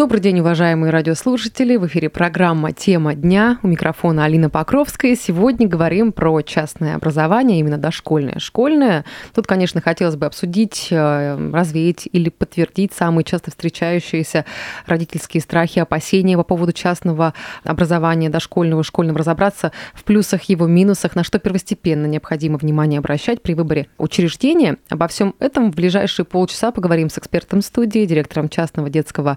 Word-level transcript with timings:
Добрый 0.00 0.22
день, 0.22 0.40
уважаемые 0.40 0.90
радиослушатели. 0.92 1.76
В 1.76 1.86
эфире 1.86 2.08
программа 2.08 2.72
«Тема 2.72 3.14
дня». 3.14 3.58
У 3.62 3.68
микрофона 3.68 4.24
Алина 4.24 4.48
Покровская. 4.48 5.14
Сегодня 5.14 5.68
говорим 5.68 6.12
про 6.12 6.40
частное 6.40 6.94
образование, 6.94 7.60
именно 7.60 7.76
дошкольное. 7.76 8.38
Школьное. 8.38 9.04
Тут, 9.34 9.46
конечно, 9.46 9.82
хотелось 9.82 10.16
бы 10.16 10.24
обсудить, 10.24 10.88
э, 10.90 11.50
развеять 11.52 12.08
или 12.10 12.30
подтвердить 12.30 12.94
самые 12.94 13.24
часто 13.24 13.50
встречающиеся 13.50 14.46
родительские 14.86 15.42
страхи, 15.42 15.80
опасения 15.80 16.38
по 16.38 16.44
поводу 16.44 16.72
частного 16.72 17.34
образования 17.62 18.30
дошкольного, 18.30 18.82
школьного, 18.82 19.18
разобраться 19.18 19.70
в 19.92 20.04
плюсах 20.04 20.44
его, 20.44 20.66
минусах, 20.66 21.14
на 21.14 21.24
что 21.24 21.38
первостепенно 21.38 22.06
необходимо 22.06 22.56
внимание 22.56 23.00
обращать 23.00 23.42
при 23.42 23.52
выборе 23.52 23.88
учреждения. 23.98 24.78
Обо 24.88 25.08
всем 25.08 25.34
этом 25.40 25.70
в 25.70 25.74
ближайшие 25.74 26.24
полчаса 26.24 26.70
поговорим 26.72 27.10
с 27.10 27.18
экспертом 27.18 27.60
студии, 27.60 28.06
директором 28.06 28.48
частного 28.48 28.88
детского 28.88 29.36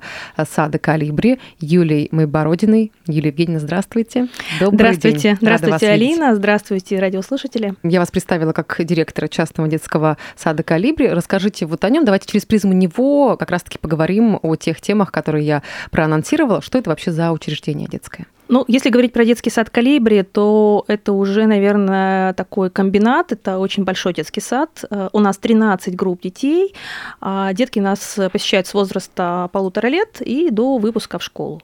сада 0.53 0.77
«Калибри» 0.77 1.39
Юлией 1.59 2.09
Майбородиной. 2.11 2.91
Юлия 3.07 3.29
Евгеньевна, 3.29 3.59
здравствуйте. 3.59 4.27
Добрый 4.59 4.77
здравствуйте. 4.77 5.19
День. 5.19 5.37
Здравствуйте, 5.41 5.89
Алина. 5.89 6.35
Здравствуйте, 6.35 6.99
радиослушатели. 6.99 7.75
Я 7.83 7.99
вас 7.99 8.11
представила 8.11 8.53
как 8.53 8.75
директора 8.79 9.27
частного 9.27 9.69
детского 9.69 10.17
сада 10.35 10.63
«Калибри». 10.63 11.09
Расскажите 11.09 11.65
вот 11.65 11.83
о 11.83 11.89
нем. 11.89 12.05
Давайте 12.05 12.27
через 12.27 12.45
призму 12.45 12.73
него 12.73 13.35
как 13.37 13.49
раз-таки 13.51 13.77
поговорим 13.79 14.39
о 14.41 14.55
тех 14.55 14.79
темах, 14.79 15.11
которые 15.11 15.45
я 15.45 15.63
проанонсировала. 15.91 16.61
Что 16.61 16.77
это 16.77 16.89
вообще 16.89 17.11
за 17.11 17.31
учреждение 17.31 17.87
детское? 17.87 18.27
Ну, 18.49 18.65
если 18.67 18.89
говорить 18.89 19.13
про 19.13 19.25
детский 19.25 19.49
сад 19.49 19.69
«Калибри», 19.69 20.23
то 20.23 20.83
это 20.87 21.13
уже, 21.13 21.45
наверное, 21.45 22.33
такой 22.33 22.69
комбинат, 22.69 23.31
это 23.31 23.57
очень 23.57 23.83
большой 23.83 24.13
детский 24.13 24.41
сад. 24.41 24.83
Э, 24.89 25.09
у 25.13 25.19
нас 25.19 25.37
13 25.37 25.95
групп 25.95 26.21
детей, 26.21 26.75
а 27.21 27.53
детки 27.53 27.79
нас 27.79 28.19
посещают 28.31 28.67
с 28.67 28.73
возраста 28.73 29.49
полутора 29.53 29.87
лет 29.87 30.21
и 30.21 30.49
до 30.49 30.77
выпуска 30.77 31.19
в 31.19 31.23
школу. 31.23 31.61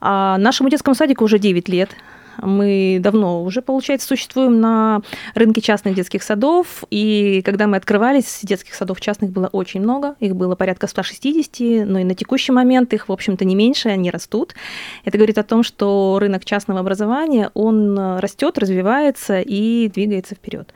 А 0.00 0.36
нашему 0.38 0.68
детскому 0.68 0.94
садику 0.94 1.24
уже 1.24 1.38
9 1.38 1.68
лет. 1.68 1.90
Мы 2.38 2.98
давно 3.00 3.42
уже, 3.42 3.62
получается, 3.62 4.06
существуем 4.06 4.60
на 4.60 5.02
рынке 5.34 5.60
частных 5.60 5.94
детских 5.94 6.22
садов, 6.22 6.84
и 6.90 7.42
когда 7.44 7.66
мы 7.66 7.76
открывались, 7.76 8.40
детских 8.42 8.74
садов 8.74 9.00
частных 9.00 9.30
было 9.30 9.46
очень 9.48 9.80
много, 9.80 10.16
их 10.20 10.36
было 10.36 10.54
порядка 10.54 10.86
160, 10.86 11.86
но 11.86 11.98
и 11.98 12.04
на 12.04 12.14
текущий 12.14 12.52
момент 12.52 12.92
их, 12.92 13.08
в 13.08 13.12
общем-то, 13.12 13.44
не 13.44 13.54
меньше, 13.54 13.88
они 13.88 14.10
растут. 14.10 14.54
Это 15.04 15.16
говорит 15.18 15.38
о 15.38 15.42
том, 15.42 15.62
что 15.62 16.18
рынок 16.20 16.44
частного 16.44 16.80
образования, 16.80 17.50
он 17.54 18.18
растет, 18.18 18.58
развивается 18.58 19.40
и 19.40 19.88
двигается 19.88 20.34
вперед. 20.34 20.72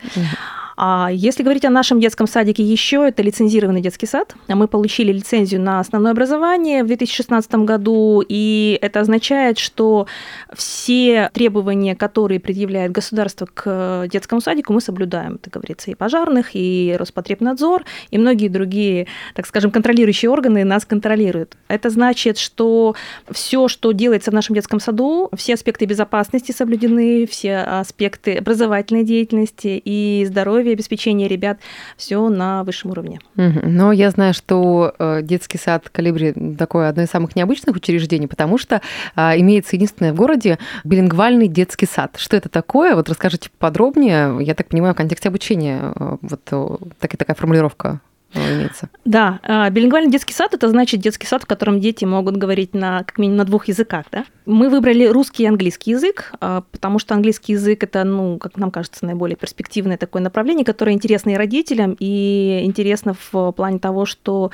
А 0.83 1.11
если 1.13 1.43
говорить 1.43 1.67
о 1.67 1.71
нашем 1.71 2.01
детском 2.01 2.27
садике 2.27 2.63
еще, 2.63 3.07
это 3.07 3.23
лицензированный 3.23 3.83
детский 3.83 4.07
сад. 4.07 4.35
Мы 4.49 4.67
получили 4.67 5.13
лицензию 5.13 5.61
на 5.61 5.79
основное 5.79 6.13
образование 6.13 6.83
в 6.83 6.87
2016 6.87 7.55
году, 7.67 8.25
и 8.27 8.79
это 8.81 9.01
означает, 9.01 9.59
что 9.59 10.07
все 10.55 11.31
требования, 11.35 11.95
которые 11.95 12.41
предъявляет 12.41 12.93
государство 12.93 13.47
к 13.53 14.09
детскому 14.11 14.41
садику, 14.41 14.73
мы 14.73 14.81
соблюдаем. 14.81 15.35
Это 15.35 15.51
говорится 15.51 15.91
и 15.91 15.95
пожарных, 15.95 16.53
и 16.55 16.97
Роспотребнадзор, 16.99 17.85
и 18.11 18.17
многие 18.17 18.49
другие, 18.49 19.07
так 19.35 19.47
скажем, 19.47 19.71
контролирующие 19.71 20.31
органы 20.31 20.65
нас 20.65 20.87
контролируют. 20.87 21.59
Это 21.69 21.91
значит, 21.91 22.39
что 22.39 22.95
все, 23.31 23.69
что 23.69 23.93
делается 23.93 24.31
в 24.31 24.35
нашем 24.35 24.55
детском 24.55 24.81
саду, 24.81 25.29
все 25.37 25.53
аспекты 25.53 25.85
безопасности 25.85 26.53
соблюдены, 26.53 27.27
все 27.27 27.59
аспекты 27.59 28.37
образовательной 28.37 29.05
деятельности 29.05 29.79
и 29.85 30.25
здоровья 30.27 30.70
здоровья, 30.71 30.75
обеспечения 30.75 31.29
ребят, 31.29 31.59
все 31.97 32.29
на 32.29 32.65
высшем 32.65 32.91
уровне. 32.91 33.21
Но 33.37 33.93
я 33.93 34.11
знаю, 34.11 34.35
что 34.35 34.95
э, 34.99 35.21
детский 35.23 35.59
сад 35.59 35.89
«Калибри» 35.91 36.33
такое 36.57 36.89
одно 36.89 37.03
из 37.03 37.09
самых 37.09 37.37
необычных 37.37 37.77
учреждений, 37.77 38.27
потому 38.27 38.59
что 38.59 38.81
а, 39.15 39.37
имеется 39.37 39.77
единственное 39.77 40.13
в 40.13 40.17
городе 40.17 40.59
билингвальный 40.85 41.49
детский 41.49 41.87
сад. 41.87 42.17
Что 42.17 42.37
это 42.37 42.49
такое? 42.49 42.95
Вот 42.95 43.09
расскажите 43.09 43.51
подробнее. 43.59 44.39
Я 44.41 44.55
так 44.55 44.69
понимаю, 44.69 44.95
в 44.95 44.97
контексте 44.97 45.29
обучения 45.29 45.93
э, 45.95 46.17
вот 46.23 46.41
э, 46.51 46.77
так, 47.01 47.17
такая 47.17 47.37
формулировка 47.37 48.01
имеется. 48.35 48.89
Да, 49.05 49.41
а, 49.43 49.69
билингвальный 49.71 50.11
детский 50.11 50.35
сад 50.35 50.55
это 50.55 50.69
значит 50.69 51.01
детский 51.01 51.27
сад, 51.27 51.43
в 51.43 51.47
котором 51.47 51.81
дети 51.81 52.05
могут 52.05 52.37
говорить 52.37 52.75
на 52.75 53.05
как 53.05 53.19
минимум 53.19 53.39
на 53.39 53.45
двух 53.45 53.69
языках, 53.69 54.07
да. 54.13 54.25
Мы 54.47 54.69
выбрали 54.69 55.07
русский 55.07 55.45
и 55.45 55.47
английский 55.47 55.93
язык, 55.93 56.33
а, 56.41 56.63
потому 56.73 56.99
что 56.99 57.15
английский 57.15 57.53
язык 57.53 57.83
это, 57.83 58.05
ну, 58.05 58.39
как 58.39 58.57
нам 58.57 58.71
кажется, 58.71 59.05
наиболее 59.05 59.37
перспективное 59.37 59.97
такое 59.97 60.23
направление, 60.23 60.65
которое 60.65 60.93
интересно 60.93 61.31
и 61.31 61.35
родителям, 61.35 61.97
и 61.99 62.63
интересно 62.65 63.15
в 63.33 63.53
плане 63.53 63.79
того, 63.79 64.07
что 64.07 64.51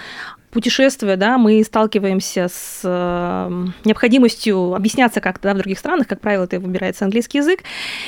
путешествуя, 0.56 1.18
да, 1.18 1.36
мы 1.36 1.62
сталкиваемся 1.62 2.48
с 2.48 2.80
э, 2.82 3.66
необходимостью 3.84 4.72
объясняться 4.72 5.20
как-то 5.20 5.48
да, 5.48 5.54
в 5.54 5.58
других 5.58 5.78
странах, 5.78 6.06
как 6.06 6.22
правило, 6.22 6.44
это 6.44 6.58
выбирается 6.58 7.04
английский 7.04 7.38
язык. 7.38 7.60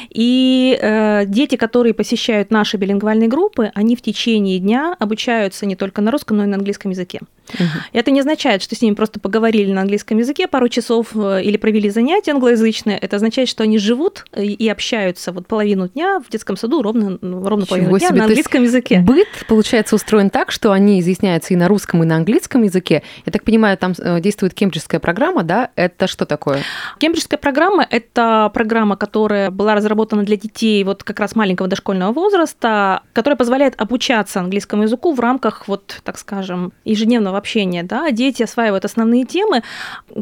И 0.09 0.79
э, 0.81 1.25
дети, 1.27 1.57
которые 1.57 1.93
посещают 1.93 2.51
наши 2.51 2.79
билингвальные 2.79 3.29
группы, 3.29 3.71
они 3.75 3.97
в 3.97 4.01
течение 4.01 4.61
дня 4.61 4.97
обучаются 4.99 5.67
не 5.67 5.77
только 5.77 6.01
на 6.01 6.11
русском, 6.11 6.39
но 6.39 6.45
и 6.45 6.47
на 6.47 6.57
английском 6.57 6.91
языке. 6.91 7.21
Угу. 7.53 7.65
Это 7.93 8.11
не 8.11 8.21
означает, 8.21 8.63
что 8.63 8.75
с 8.75 8.81
ними 8.81 8.95
просто 8.95 9.21
поговорили 9.21 9.71
на 9.71 9.83
английском 9.83 10.17
языке 10.17 10.49
пару 10.49 10.71
часов 10.71 11.09
э, 11.15 11.43
или 11.43 11.59
провели 11.59 11.91
занятия 11.91 12.33
англоязычные. 12.33 12.97
Это 12.97 13.17
означает, 13.17 13.51
что 13.51 13.63
они 13.63 13.77
живут 13.79 14.25
и 14.35 14.67
общаются 14.71 15.33
вот 15.33 15.47
половину 15.47 15.89
дня 15.89 16.19
в 16.19 16.31
детском 16.31 16.57
саду 16.57 16.81
ровно, 16.81 17.19
ну, 17.21 17.47
ровно 17.47 17.67
половину 17.67 17.91
дня 17.99 18.09
себе. 18.09 18.19
на 18.19 18.25
английском 18.25 18.63
языке. 18.63 19.01
Быт, 19.01 19.29
получается, 19.49 19.97
устроен 19.97 20.31
так, 20.31 20.51
что 20.51 20.73
они 20.73 21.01
изъясняются 21.01 21.53
и 21.53 21.57
на 21.57 21.69
русском, 21.69 22.03
и 22.03 22.07
на 22.07 22.17
английском 22.17 22.38
языке. 22.47 23.03
Я 23.27 23.33
так 23.33 23.45
понимаю, 23.45 23.77
там 23.77 23.95
э, 23.99 24.21
действует 24.21 24.55
кембриджская 24.55 25.01
программа, 25.01 25.43
да? 25.43 25.71
Это 25.77 26.07
что 26.07 26.27
такое? 26.27 26.63
Кембриджская 26.99 27.39
программа– 27.39 27.87
это 27.91 28.51
программа, 28.55 28.97
которая 28.97 29.51
была 29.51 29.75
разработана 29.75 30.23
для 30.25 30.37
детей 30.37 30.85
вот 30.85 31.05
как 31.05 31.21
раз 31.21 31.35
маленького 31.35 31.69
дошкольного 31.69 32.13
возраста, 32.13 33.03
которая 33.13 33.37
позволяет 33.37 33.81
обучаться 33.81 34.41
английскому 34.41 34.83
языку 34.85 35.13
в 35.15 35.21
рамках, 35.21 35.69
вот, 35.69 36.01
так 36.05 36.19
скажем, 36.19 36.73
ежедневного 36.85 37.39
общения, 37.39 37.83
да, 37.83 38.11
дети 38.11 38.43
осваивают 38.43 38.85
основные 38.85 39.25
темы. 39.25 39.63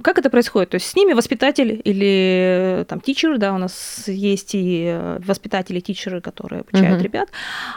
Как 0.02 0.18
это 0.18 0.30
происходит? 0.30 0.70
То 0.70 0.76
есть 0.76 0.86
с 0.86 0.94
ними 0.94 1.12
воспитатель 1.12 1.80
или 1.84 2.84
там 2.88 3.00
тичер, 3.00 3.38
да, 3.38 3.52
у 3.52 3.58
нас 3.58 4.04
есть 4.06 4.50
и 4.54 5.16
воспитатели, 5.26 5.80
тичеры, 5.80 6.20
которые 6.20 6.60
обучают 6.60 7.00
uh-huh. 7.00 7.04
ребят, 7.04 7.28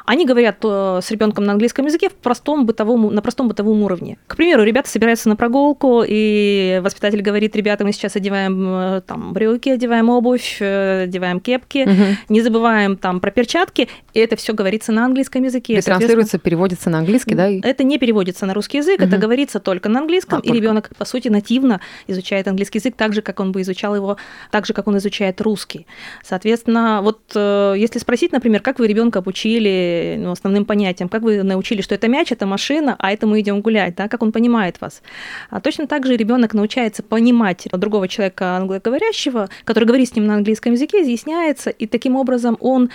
они 0.05 0.25
говорят 0.25 0.57
э, 0.63 0.99
с 1.03 1.11
ребенком 1.11 1.45
на 1.45 1.53
английском 1.53 1.85
языке 1.85 2.09
в 2.09 2.13
простом 2.13 2.65
бытовом, 2.65 3.13
на 3.13 3.21
простом 3.21 3.47
бытовом 3.47 3.81
уровне. 3.81 4.17
К 4.27 4.35
примеру, 4.35 4.63
ребята 4.63 4.87
собираются 4.87 5.27
на 5.27 5.35
прогулку, 5.35 6.03
и 6.07 6.79
воспитатель 6.83 7.21
говорит, 7.21 7.55
ребята, 7.55 7.83
мы 7.83 7.91
сейчас 7.91 8.15
одеваем 8.15 8.63
э, 8.67 9.01
там 9.01 9.33
брюки, 9.33 9.69
одеваем 9.69 10.09
обувь, 10.09 10.57
э, 10.59 11.03
одеваем 11.05 11.39
кепки, 11.39 11.79
uh-huh. 11.79 12.15
не 12.29 12.41
забываем 12.41 12.95
там 12.95 13.21
про 13.21 13.31
перчатки, 13.31 13.89
и 14.13 14.19
это 14.19 14.35
все 14.35 14.53
говорится 14.53 14.91
на 14.91 15.05
английском 15.05 15.43
языке. 15.43 15.81
Транслируется, 15.81 16.37
переводится 16.37 16.91
на 16.91 16.99
английский, 16.99 17.33
да? 17.33 17.49
Это 17.49 17.83
не 17.83 17.97
переводится 17.97 18.45
на 18.45 18.53
русский 18.53 18.77
язык, 18.77 19.01
uh-huh. 19.01 19.07
это 19.07 19.17
говорится 19.17 19.59
только 19.59 19.89
на 19.89 20.01
английском, 20.01 20.41
а, 20.43 20.47
и 20.47 20.51
ребенок, 20.51 20.91
по 20.95 21.05
сути, 21.05 21.29
нативно 21.29 21.81
изучает 22.05 22.47
английский 22.47 22.77
язык 22.77 22.95
так 22.95 23.13
же, 23.13 23.23
как 23.23 23.39
он 23.39 23.51
бы 23.51 23.61
изучал 23.61 23.95
его, 23.95 24.17
так 24.51 24.67
же, 24.67 24.73
как 24.73 24.87
он 24.87 24.97
изучает 24.99 25.41
русский. 25.41 25.87
Соответственно, 26.23 26.99
вот 27.01 27.19
э, 27.33 27.73
если 27.77 27.97
спросить, 27.97 28.31
например, 28.31 28.61
как 28.61 28.77
вы 28.77 28.87
ребенка 28.87 29.19
обучили 29.19 30.17
ну, 30.19 30.31
основным 30.31 30.65
понятиям, 30.65 31.09
как 31.09 31.23
вы 31.23 31.41
научили, 31.41 31.81
что 31.81 31.95
это 31.95 32.07
мяч, 32.07 32.31
это 32.31 32.45
машина, 32.45 32.95
а 32.99 33.11
это 33.11 33.25
мы 33.25 33.39
идем 33.39 33.61
гулять, 33.61 33.95
да, 33.95 34.07
как 34.09 34.23
он 34.23 34.31
понимает 34.31 34.81
вас. 34.81 35.01
А 35.49 35.61
точно 35.61 35.87
так 35.87 36.05
же 36.05 36.17
ребенок 36.17 36.53
научается 36.53 37.03
понимать 37.03 37.67
другого 37.71 38.07
человека 38.07 38.57
англоговорящего, 38.57 39.49
который 39.63 39.85
говорит 39.85 40.09
с 40.09 40.15
ним 40.15 40.25
на 40.27 40.35
английском 40.35 40.73
языке, 40.73 41.03
изъясняется, 41.03 41.69
и 41.69 41.87
таким 41.87 42.15
образом 42.15 42.57
он 42.59 42.89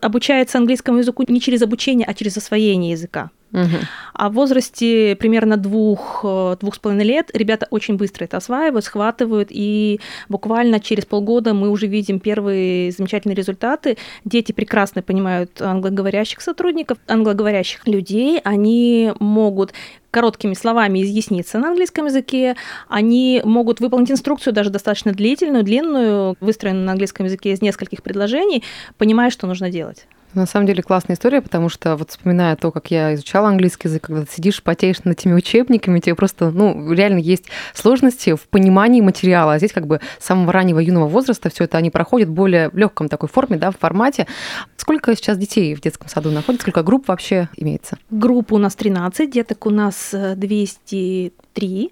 обучается 0.00 0.58
английскому 0.58 0.98
языку 0.98 1.24
не 1.28 1.40
через 1.40 1.62
обучение, 1.62 2.06
а 2.06 2.14
через 2.14 2.36
освоение 2.36 2.92
языка. 2.92 3.30
А 4.14 4.28
в 4.28 4.32
возрасте 4.34 5.16
примерно 5.16 5.56
двух, 5.56 6.20
э, 6.24 6.56
двух 6.60 6.74
с 6.74 6.78
половиной 6.78 7.04
лет 7.04 7.30
ребята 7.34 7.66
очень 7.70 7.96
быстро 7.96 8.24
это 8.24 8.38
осваивают, 8.38 8.84
схватывают, 8.84 9.48
и 9.50 10.00
буквально 10.28 10.80
через 10.80 11.04
полгода 11.04 11.54
мы 11.54 11.70
уже 11.70 11.86
видим 11.86 12.20
первые 12.20 12.90
замечательные 12.92 13.36
результаты. 13.36 13.96
Дети 14.24 14.52
прекрасно 14.52 15.02
понимают 15.02 15.60
англоговорящих 15.60 16.40
сотрудников, 16.40 16.98
англоговорящих 17.06 17.86
людей, 17.86 18.40
они 18.42 19.12
могут 19.20 19.72
короткими 20.10 20.54
словами 20.54 21.02
изъясниться 21.02 21.58
на 21.58 21.70
английском 21.70 22.06
языке, 22.06 22.54
они 22.88 23.42
могут 23.44 23.80
выполнить 23.80 24.12
инструкцию 24.12 24.52
даже 24.52 24.70
достаточно 24.70 25.12
длительную, 25.12 25.64
длинную, 25.64 26.36
выстроенную 26.40 26.86
на 26.86 26.92
английском 26.92 27.26
языке 27.26 27.52
из 27.52 27.62
нескольких 27.62 28.02
предложений, 28.02 28.62
понимая, 28.96 29.30
что 29.30 29.48
нужно 29.48 29.70
делать. 29.70 30.06
На 30.34 30.46
самом 30.46 30.66
деле 30.66 30.82
классная 30.82 31.16
история, 31.16 31.40
потому 31.40 31.68
что 31.68 31.96
вот 31.96 32.10
вспоминая 32.10 32.56
то, 32.56 32.70
как 32.72 32.90
я 32.90 33.14
изучала 33.14 33.48
английский 33.48 33.88
язык, 33.88 34.04
когда 34.04 34.24
ты 34.24 34.32
сидишь, 34.32 34.62
потеешь 34.62 35.04
над 35.04 35.18
этими 35.18 35.32
учебниками, 35.32 36.00
тебе 36.00 36.14
просто, 36.14 36.50
ну, 36.50 36.92
реально 36.92 37.18
есть 37.18 37.44
сложности 37.72 38.34
в 38.34 38.48
понимании 38.48 39.00
материала. 39.00 39.54
А 39.54 39.58
здесь 39.58 39.72
как 39.72 39.86
бы 39.86 40.00
с 40.18 40.24
самого 40.24 40.52
раннего 40.52 40.80
юного 40.80 41.06
возраста 41.06 41.50
все 41.50 41.64
это 41.64 41.78
они 41.78 41.90
проходят 41.90 42.28
в 42.28 42.32
более 42.32 42.70
легком 42.72 43.08
такой 43.08 43.28
форме, 43.28 43.56
да, 43.56 43.70
в 43.70 43.78
формате. 43.78 44.26
Сколько 44.76 45.14
сейчас 45.14 45.38
детей 45.38 45.74
в 45.74 45.80
детском 45.80 46.08
саду 46.08 46.30
находится? 46.30 46.62
Сколько 46.62 46.82
групп 46.82 47.08
вообще 47.08 47.48
имеется? 47.56 47.98
Группа 48.10 48.54
у 48.54 48.58
нас 48.58 48.74
13, 48.74 49.30
деток 49.30 49.66
у 49.66 49.70
нас 49.70 50.10
203 50.12 51.90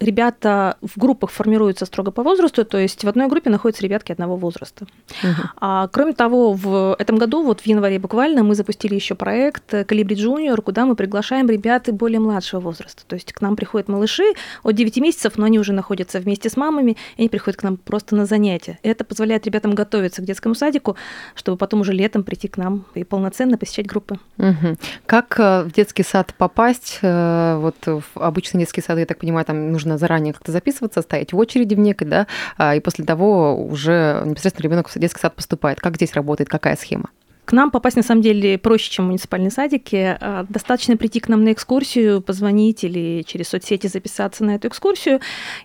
ребята 0.00 0.76
в 0.82 0.98
группах 0.98 1.30
формируются 1.30 1.86
строго 1.86 2.10
по 2.10 2.22
возрасту, 2.22 2.64
то 2.64 2.78
есть 2.78 3.04
в 3.04 3.08
одной 3.08 3.28
группе 3.28 3.50
находятся 3.50 3.82
ребятки 3.84 4.12
одного 4.12 4.36
возраста. 4.36 4.86
Угу. 5.22 5.48
А, 5.60 5.88
кроме 5.88 6.12
того, 6.12 6.52
в 6.52 6.96
этом 6.98 7.16
году, 7.16 7.42
вот 7.42 7.60
в 7.60 7.66
январе 7.66 7.98
буквально, 7.98 8.42
мы 8.42 8.54
запустили 8.54 8.94
еще 8.94 9.14
проект 9.14 9.86
«Калибри 9.86 10.16
Джуниор», 10.16 10.60
куда 10.62 10.84
мы 10.86 10.96
приглашаем 10.96 11.48
ребят 11.48 11.88
более 11.92 12.20
младшего 12.20 12.60
возраста. 12.60 13.02
То 13.06 13.14
есть 13.14 13.32
к 13.32 13.40
нам 13.40 13.56
приходят 13.56 13.88
малыши 13.88 14.24
от 14.62 14.74
9 14.74 14.96
месяцев, 14.98 15.34
но 15.36 15.46
они 15.46 15.58
уже 15.58 15.72
находятся 15.72 16.20
вместе 16.20 16.48
с 16.48 16.56
мамами, 16.56 16.96
и 17.16 17.22
они 17.22 17.28
приходят 17.28 17.60
к 17.60 17.62
нам 17.62 17.76
просто 17.76 18.16
на 18.16 18.26
занятия. 18.26 18.78
Это 18.82 19.04
позволяет 19.04 19.46
ребятам 19.46 19.74
готовиться 19.74 20.22
к 20.22 20.24
детскому 20.24 20.54
садику, 20.54 20.96
чтобы 21.34 21.56
потом 21.56 21.80
уже 21.80 21.92
летом 21.92 22.24
прийти 22.24 22.48
к 22.48 22.56
нам 22.56 22.84
и 22.94 23.04
полноценно 23.04 23.58
посещать 23.58 23.86
группы. 23.86 24.18
Угу. 24.38 24.76
Как 25.06 25.38
э, 25.38 25.62
в 25.62 25.72
детский 25.72 26.02
сад 26.02 26.34
попасть? 26.36 26.98
Э, 27.02 27.56
вот 27.58 27.76
в 27.86 28.04
обычный 28.14 28.60
детский 28.60 28.80
сад, 28.80 28.98
я 28.98 29.06
так 29.06 29.18
понимаю, 29.18 29.44
там 29.44 29.72
нужно 29.72 29.83
нужно 29.84 29.98
заранее 29.98 30.32
как-то 30.32 30.52
записываться, 30.52 31.02
стоять 31.02 31.32
в 31.32 31.38
очереди 31.38 31.74
в 31.74 31.78
некой, 31.78 32.06
да, 32.06 32.26
а, 32.56 32.74
и 32.74 32.80
после 32.80 33.04
того 33.04 33.56
уже 33.56 34.22
непосредственно 34.24 34.64
ребенок 34.64 34.88
в 34.88 34.98
детский 34.98 35.20
сад 35.20 35.34
поступает. 35.34 35.80
Как 35.80 35.96
здесь 35.96 36.14
работает, 36.14 36.48
какая 36.48 36.76
схема? 36.76 37.10
К 37.44 37.52
нам 37.52 37.70
попасть 37.70 37.96
на 37.96 38.02
самом 38.02 38.22
деле 38.22 38.56
проще, 38.56 38.90
чем 38.90 39.04
в 39.04 39.08
муниципальные 39.08 39.50
садики. 39.50 40.16
А, 40.18 40.46
достаточно 40.48 40.96
прийти 40.96 41.20
к 41.20 41.28
нам 41.28 41.44
на 41.44 41.52
экскурсию, 41.52 42.22
позвонить 42.22 42.84
или 42.84 43.22
через 43.22 43.48
соцсети 43.48 43.86
записаться 43.86 44.44
на 44.44 44.54
эту 44.54 44.68
экскурсию. 44.68 45.20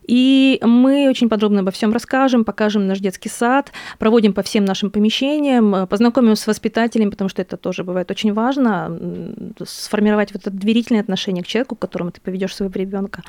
И 0.06 0.60
мы 0.62 1.10
очень 1.10 1.30
подробно 1.30 1.62
обо 1.62 1.72
всем 1.72 1.94
расскажем, 1.94 2.44
покажем 2.44 2.86
наш 2.86 3.00
детский 3.00 3.30
сад, 3.30 3.72
проводим 3.98 4.33
по 4.33 4.44
всем 4.44 4.65
нашим 4.65 4.92
помещениям, 4.92 5.88
познакомим 5.88 6.36
с 6.36 6.45
воспитателем, 6.48 7.12
потому 7.12 7.30
что 7.30 7.42
это 7.42 7.56
тоже 7.56 7.86
бывает 7.86 8.12
очень 8.12 8.33
важно, 8.33 9.00
сформировать 9.65 10.33
вот 10.33 10.42
это 10.42 10.51
доверительное 10.51 11.01
отношение 11.01 11.45
к 11.45 11.48
человеку, 11.48 11.77
к 11.77 11.80
которому 11.80 12.12
ты 12.12 12.19
поведешь 12.19 12.56
своего 12.56 12.77
ребенка. 12.77 13.24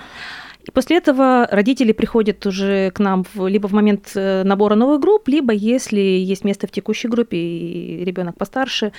И 0.63 0.71
после 0.71 0.99
этого 0.99 1.49
родители 1.51 1.93
приходят 1.93 2.47
уже 2.47 2.91
к 2.91 2.99
нам 2.99 3.25
в, 3.35 3.47
либо 3.47 3.67
в 3.67 3.73
момент 3.73 4.13
э, 4.15 4.43
набора 4.45 4.75
новых 4.75 5.01
групп, 5.01 5.29
либо 5.29 5.53
если 5.53 6.01
есть 6.01 6.45
место 6.45 6.67
в 6.67 6.71
текущей 6.71 7.09
группе 7.09 7.37
и 7.37 8.05
ребенок 8.05 8.37
постарше, 8.37 8.93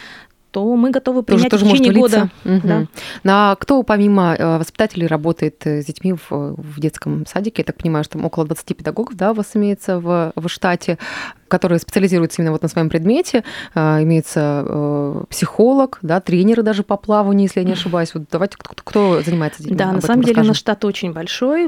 то 0.51 0.75
мы 0.75 0.91
готовы 0.91 1.23
принять 1.23 1.49
тоже, 1.49 1.65
в 1.65 1.69
течение 1.69 1.93
года. 1.93 2.29
Угу. 2.45 2.61
Да. 2.63 2.85
На 3.23 3.55
кто 3.55 3.83
помимо 3.83 4.35
э, 4.37 4.57
воспитателей 4.57 5.07
работает 5.07 5.65
э, 5.65 5.81
с 5.81 5.85
детьми 5.85 6.13
в, 6.13 6.29
в 6.29 6.79
детском 6.79 7.25
садике? 7.25 7.61
Я 7.61 7.65
так 7.65 7.77
понимаю, 7.77 8.03
что 8.03 8.13
там 8.13 8.25
около 8.25 8.45
20 8.45 8.77
педагогов 8.77 9.15
да, 9.15 9.31
у 9.31 9.33
вас 9.33 9.51
имеется 9.55 9.99
в, 9.99 10.33
в 10.35 10.49
штате 10.49 10.97
которые 11.51 11.79
специализируются 11.79 12.41
именно 12.41 12.53
вот 12.53 12.61
на 12.61 12.69
своем 12.69 12.89
предмете. 12.89 13.43
А, 13.75 14.01
имеется 14.01 14.63
э, 14.65 15.23
психолог, 15.29 15.99
да, 16.01 16.21
тренеры 16.21 16.63
даже 16.63 16.81
по 16.81 16.95
плаванию, 16.95 17.47
если 17.47 17.59
я 17.59 17.65
не 17.65 17.73
ошибаюсь. 17.73 18.13
Вот 18.13 18.23
давайте, 18.31 18.55
кто, 18.57 18.73
кто 18.73 19.21
занимается 19.21 19.61
этим? 19.61 19.75
Да, 19.75 19.91
на 19.91 19.99
самом 19.99 20.23
деле 20.23 20.41
у 20.41 20.45
нас 20.45 20.55
штат 20.55 20.85
очень 20.85 21.11
большой. 21.11 21.67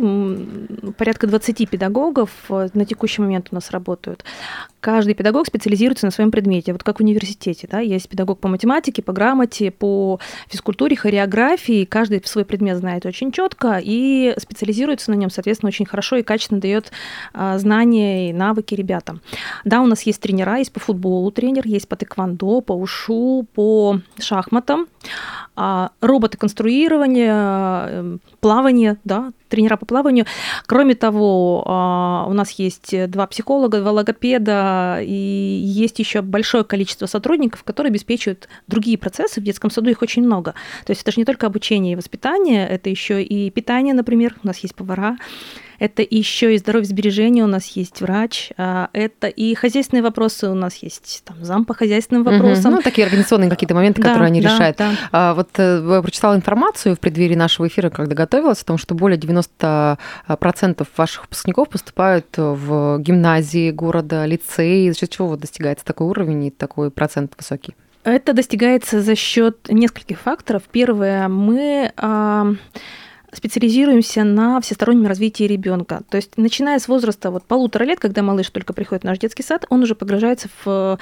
Порядка 0.98 1.28
20 1.28 1.70
педагогов 1.70 2.30
э, 2.50 2.70
на 2.74 2.86
текущий 2.86 3.22
момент 3.22 3.50
у 3.52 3.56
нас 3.56 3.72
работают. 3.72 4.24
Каждый 4.80 5.16
педагог 5.16 5.48
специализируется 5.48 6.06
на 6.06 6.12
своем 6.12 6.32
предмете. 6.32 6.72
Вот 6.72 6.84
как 6.84 7.00
в 7.00 7.02
университете. 7.02 7.68
Да, 7.70 7.80
есть 7.80 8.08
педагог 8.08 8.40
по 8.40 8.48
математике, 8.48 8.73
по 8.82 9.14
грамоте, 9.14 9.72
по 9.72 10.20
физкультуре, 10.48 10.96
хореографии. 10.96 11.86
Каждый 11.86 12.22
свой 12.26 12.46
предмет 12.46 12.78
знает 12.78 13.06
очень 13.06 13.32
четко 13.32 13.80
и 13.82 14.34
специализируется 14.38 15.12
на 15.12 15.16
нем, 15.16 15.30
соответственно, 15.30 15.70
очень 15.70 15.86
хорошо 15.86 16.18
и 16.18 16.24
качественно 16.24 16.60
дает 16.60 16.92
а, 17.34 17.58
знания 17.58 18.30
и 18.30 18.34
навыки 18.34 18.76
ребятам. 18.76 19.22
Да, 19.66 19.82
у 19.82 19.86
нас 19.86 20.04
есть 20.04 20.22
тренера, 20.22 20.58
есть 20.58 20.72
по 20.72 20.80
футболу 20.80 21.32
тренер, 21.32 21.66
есть 21.66 21.88
по 21.88 21.96
тэквондо, 21.96 22.62
по 22.62 22.74
ушу, 22.74 23.46
по 23.54 24.00
шахматам, 24.20 24.88
роботы 25.56 26.38
конструирования, 26.38 27.88
эм, 27.88 28.22
плавание, 28.40 28.98
да, 29.04 29.32
тренера 29.50 29.78
по 29.78 29.86
плаванию. 29.86 30.26
Кроме 30.66 30.96
того, 30.96 31.64
а, 31.68 32.26
у 32.28 32.34
нас 32.34 32.50
есть 32.52 33.10
два 33.10 33.28
психолога, 33.28 33.82
два 33.82 33.92
логопеда, 33.92 35.00
и 35.02 35.14
есть 35.14 36.00
еще 36.00 36.22
большое 36.22 36.64
количество 36.64 37.06
сотрудников, 37.06 37.64
которые 37.64 37.92
обеспечивают 37.92 38.50
другие 38.68 38.98
процессы. 38.98 39.40
В 39.42 39.44
детском 39.44 39.70
саду 39.70 39.92
их 39.92 40.02
очень 40.02 40.24
много. 40.24 40.56
То 40.86 40.92
есть 40.92 41.04
это 41.04 41.12
же 41.12 41.20
не 41.20 41.26
только 41.26 41.46
обучение 41.46 41.94
и 41.94 41.96
воспитание, 41.96 42.68
это 42.68 42.90
еще 42.90 43.22
и 43.22 43.52
питание, 43.52 43.94
например, 43.94 44.36
у 44.44 44.48
нас 44.48 44.58
есть 44.60 44.74
повара, 44.74 45.18
это 45.80 46.06
еще 46.08 46.56
и 46.56 46.58
здоровье 46.58 46.88
сбережения 46.88 47.44
у 47.44 47.48
нас 47.48 47.68
есть 47.68 48.02
врач, 48.02 48.52
а, 48.58 48.90
это 48.94 49.28
и 49.28 49.54
хозяйственные 49.56 50.04
вопросы 50.04 50.50
у 50.50 50.54
нас 50.54 50.76
есть, 50.78 51.24
там, 51.26 51.38
зам 51.42 51.66
по 51.66 51.74
хозяйственным 51.74 52.24
вопросам. 52.24 52.74
Угу. 52.74 52.78
Ну, 52.78 52.82
такие 52.82 53.06
организационные 53.06 53.50
какие-то 53.50 53.76
моменты, 53.76 54.02
да, 54.02 54.10
которые 54.10 54.28
они 54.28 54.42
да, 54.42 54.50
решают. 54.50 54.78
Да. 54.78 54.92
А, 55.12 55.34
вот 55.34 55.50
э, 55.58 55.86
я 55.86 56.02
прочитала 56.02 56.36
информацию 56.36 56.96
в 56.96 57.00
преддверии 57.00 57.36
нашего 57.36 57.68
эфира, 57.68 57.90
когда 57.90 58.16
готовилась, 58.16 58.62
о 58.62 58.66
том, 58.66 58.78
что 58.78 58.96
более 58.96 59.20
90% 59.20 59.98
ваших 60.98 61.24
выпускников 61.24 61.70
поступают 61.70 62.28
в 62.38 63.00
гимназии 63.00 63.72
города, 63.72 64.26
лицеи. 64.26 64.90
За 64.90 65.00
счет 65.00 65.10
чего 65.10 65.30
вот 65.30 65.40
достигается 65.40 65.86
такой 65.86 66.08
уровень 66.08 66.46
и 66.46 66.52
такой 66.52 66.92
процент 66.92 67.34
высокий? 67.38 67.76
Это 68.04 68.34
достигается 68.34 69.02
за 69.02 69.16
счет 69.16 69.68
нескольких 69.70 70.20
факторов. 70.20 70.64
Первое, 70.72 71.28
мы 71.30 71.94
специализируемся 73.36 74.24
на 74.24 74.62
всестороннем 74.62 75.08
развитии 75.08 75.44
ребенка. 75.44 76.04
То 76.10 76.18
есть, 76.18 76.38
начиная 76.38 76.80
с 76.80 76.88
возраста 76.88 77.32
вот 77.32 77.44
полутора 77.44 77.84
лет, 77.84 78.00
когда 78.00 78.22
малыш 78.22 78.50
только 78.50 78.74
приходит 78.74 79.04
в 79.04 79.06
наш 79.06 79.20
детский 79.20 79.44
сад, 79.44 79.66
он 79.70 79.84
уже 79.84 79.96
погружается 79.96 80.50
в 80.64 81.00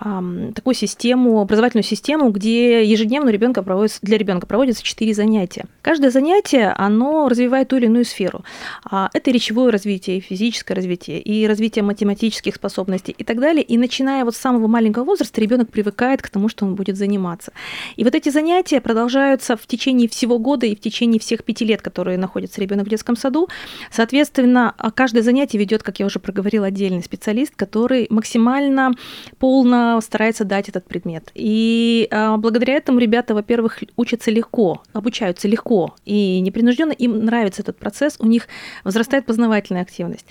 э, 0.00 0.52
такую 0.54 0.74
систему, 0.74 1.40
образовательную 1.40 1.84
систему, 1.84 2.30
где 2.30 2.84
ежедневно 2.84 3.30
ребенка 3.30 3.62
проводится, 3.62 3.98
для 4.02 4.18
ребенка 4.18 4.46
проводится 4.46 4.82
четыре 4.82 5.14
занятия. 5.14 5.66
Каждое 5.82 6.10
занятие, 6.10 6.74
оно 6.76 7.28
развивает 7.28 7.68
ту 7.68 7.76
или 7.76 7.86
иную 7.86 8.04
сферу. 8.04 8.44
А 8.84 9.10
это 9.12 9.30
и 9.30 9.32
речевое 9.32 9.70
развитие, 9.70 10.18
и 10.18 10.20
физическое 10.20 10.74
развитие, 10.74 11.20
и 11.20 11.46
развитие 11.46 11.82
математических 11.82 12.54
способностей 12.54 13.14
и 13.16 13.24
так 13.24 13.38
далее. 13.38 13.62
И 13.62 13.76
начиная 13.76 14.24
вот 14.24 14.34
с 14.34 14.38
самого 14.38 14.66
маленького 14.66 15.04
возраста, 15.04 15.40
ребенок 15.40 15.70
привыкает 15.70 16.22
к 16.22 16.30
тому, 16.30 16.48
что 16.48 16.64
он 16.64 16.74
будет 16.74 16.96
заниматься. 16.96 17.52
И 17.96 18.04
вот 18.04 18.14
эти 18.14 18.30
занятия 18.30 18.80
продолжаются 18.80 19.56
в 19.56 19.66
течение 19.66 20.08
всего 20.08 20.38
года 20.38 20.66
и 20.66 20.74
в 20.74 20.80
течение 20.80 21.20
всех 21.20 21.44
пяти 21.44 21.65
лет, 21.66 21.82
которые 21.82 22.18
находится 22.18 22.60
ребенок 22.60 22.86
в 22.86 22.90
детском 22.90 23.16
саду. 23.16 23.48
Соответственно, 23.90 24.74
каждое 24.94 25.22
занятие 25.22 25.58
ведет, 25.58 25.82
как 25.82 26.00
я 26.00 26.06
уже 26.06 26.18
проговорила, 26.18 26.66
отдельный 26.66 27.02
специалист, 27.02 27.54
который 27.54 28.06
максимально 28.10 28.92
полно 29.38 30.00
старается 30.00 30.44
дать 30.44 30.68
этот 30.68 30.86
предмет. 30.86 31.30
И 31.34 32.08
а, 32.10 32.36
благодаря 32.36 32.74
этому 32.74 32.98
ребята, 32.98 33.34
во-первых, 33.34 33.82
учатся 33.96 34.30
легко, 34.30 34.82
обучаются 34.92 35.48
легко 35.48 35.94
и 36.04 36.40
непринужденно, 36.40 36.92
им 36.92 37.24
нравится 37.24 37.62
этот 37.62 37.78
процесс, 37.78 38.16
у 38.18 38.26
них 38.26 38.48
возрастает 38.84 39.26
познавательная 39.26 39.82
активность. 39.82 40.26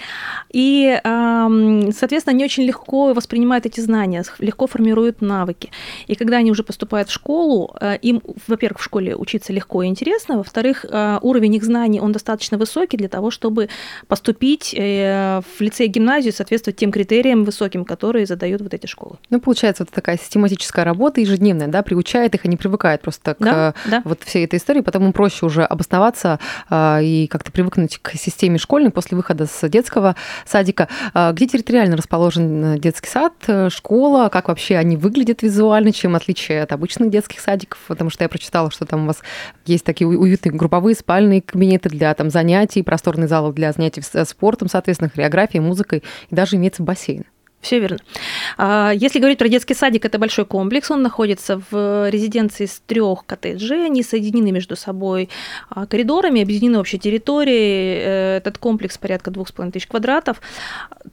И, 0.51 0.99
а, 1.03 1.49
соответственно, 1.91 2.35
они 2.35 2.45
очень 2.45 2.63
легко 2.63 3.13
воспринимают 3.13 3.65
эти 3.65 3.79
знания, 3.79 4.23
легко 4.39 4.67
формируют 4.67 5.21
навыки. 5.21 5.71
И 6.07 6.15
когда 6.15 6.37
они 6.37 6.51
уже 6.51 6.63
поступают 6.63 7.09
в 7.09 7.11
школу, 7.11 7.75
а, 7.79 7.95
им, 7.95 8.21
во-первых, 8.47 8.79
в 8.79 8.83
школе 8.83 9.15
учиться 9.15 9.53
легко 9.53 9.83
и 9.83 9.87
интересно, 9.87 10.37
во-вторых, 10.37 10.85
а, 10.89 11.19
уровень 11.25 11.55
их 11.55 11.63
знаний, 11.63 11.99
он 11.99 12.11
достаточно 12.11 12.57
высокий 12.57 12.97
для 12.97 13.09
того, 13.09 13.31
чтобы 13.31 13.69
поступить 14.07 14.73
э, 14.77 15.41
в 15.57 15.61
лицей 15.61 15.87
гимназию, 15.87 16.33
соответствовать 16.33 16.77
тем 16.77 16.91
критериям 16.91 17.43
высоким, 17.43 17.83
которые 17.83 18.25
задают 18.25 18.61
вот 18.61 18.73
эти 18.73 18.85
школы. 18.85 19.17
Ну, 19.29 19.39
получается, 19.39 19.83
вот 19.83 19.93
такая 19.93 20.17
систематическая 20.17 20.85
работа 20.85 21.21
ежедневная, 21.21 21.67
да, 21.67 21.81
приучает 21.81 22.35
их, 22.35 22.45
они 22.45 22.57
привыкают 22.57 23.01
просто 23.01 23.33
к 23.33 23.39
да, 23.39 23.73
да. 23.85 24.01
вот 24.05 24.23
всей 24.23 24.45
этой 24.45 24.59
истории, 24.59 24.81
потом 24.81 25.05
им 25.05 25.13
проще 25.13 25.45
уже 25.45 25.63
обосноваться 25.63 26.39
а, 26.69 26.99
и 27.01 27.27
как-то 27.27 27.51
привыкнуть 27.51 27.97
к 28.01 28.11
системе 28.15 28.57
школьной 28.57 28.91
после 28.91 29.17
выхода 29.17 29.45
с 29.45 29.67
детского 29.67 30.15
садика. 30.45 30.87
Где 31.13 31.47
территориально 31.47 31.97
расположен 31.97 32.79
детский 32.79 33.09
сад, 33.09 33.33
школа, 33.69 34.29
как 34.29 34.47
вообще 34.47 34.77
они 34.77 34.97
выглядят 34.97 35.41
визуально, 35.41 35.91
чем 35.91 36.15
отличие 36.15 36.61
от 36.61 36.71
обычных 36.71 37.09
детских 37.09 37.39
садиков, 37.39 37.79
потому 37.87 38.09
что 38.09 38.23
я 38.23 38.29
прочитала, 38.29 38.71
что 38.71 38.85
там 38.85 39.03
у 39.03 39.07
вас 39.07 39.21
есть 39.65 39.83
такие 39.83 40.07
уютные 40.07 40.53
групповые 40.53 40.95
спальни, 40.95 41.14
спальные 41.15 41.41
кабинеты 41.41 41.87
для 41.87 42.13
там, 42.13 42.29
занятий, 42.29 42.83
просторный 42.83 43.27
зал 43.27 43.53
для 43.53 43.71
занятий 43.71 44.01
спортом, 44.25 44.67
соответственно, 44.67 45.09
хореографией, 45.09 45.63
музыкой, 45.63 46.03
и 46.29 46.35
даже 46.35 46.57
имеется 46.57 46.83
бассейн. 46.83 47.23
Все 47.65 47.79
верно. 47.79 47.97
А, 48.57 48.91
если 48.93 49.17
говорить 49.17 49.39
про 49.39 49.49
детский 49.49 49.73
садик, 49.73 50.05
это 50.05 50.19
большой 50.19 50.45
комплекс. 50.45 50.91
Он 50.91 51.01
находится 51.01 51.59
в 51.71 52.09
резиденции 52.11 52.65
из 52.65 52.79
трех 52.85 53.25
коттеджей. 53.25 53.87
Они 53.87 54.03
соединены 54.03 54.51
между 54.51 54.75
собой 54.75 55.29
а, 55.69 55.87
коридорами, 55.87 56.43
объединены 56.43 56.77
общей 56.77 56.99
территорией. 56.99 58.01
Э, 58.03 58.37
этот 58.37 58.59
комплекс 58.59 58.99
порядка 58.99 59.31
двух 59.31 59.47
с 59.47 59.51
половиной 59.51 59.71
тысяч 59.71 59.87
квадратов. 59.87 60.41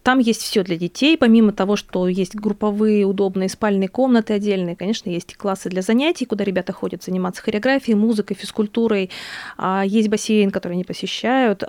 Там 0.03 0.19
есть 0.19 0.43
все 0.43 0.63
для 0.63 0.77
детей. 0.77 1.17
Помимо 1.17 1.53
того, 1.53 1.77
что 1.77 2.07
есть 2.07 2.35
групповые 2.35 3.07
удобные 3.07 3.49
спальные 3.49 3.89
комнаты 3.89 4.35
отдельные, 4.35 4.77
конечно, 4.77 5.09
есть 5.09 5.35
классы 5.37 5.71
для 5.71 5.81
занятий, 5.81 6.27
куда 6.27 6.45
ребята 6.45 6.75
ходят 6.75 7.03
заниматься 7.03 7.43
хореографией, 7.43 7.97
музыкой, 7.97 8.37
физкультурой. 8.37 9.11
А, 9.57 9.85
есть 9.87 10.09
бассейн, 10.09 10.51
который 10.51 10.75
они 10.75 10.85
посещают. 10.85 11.63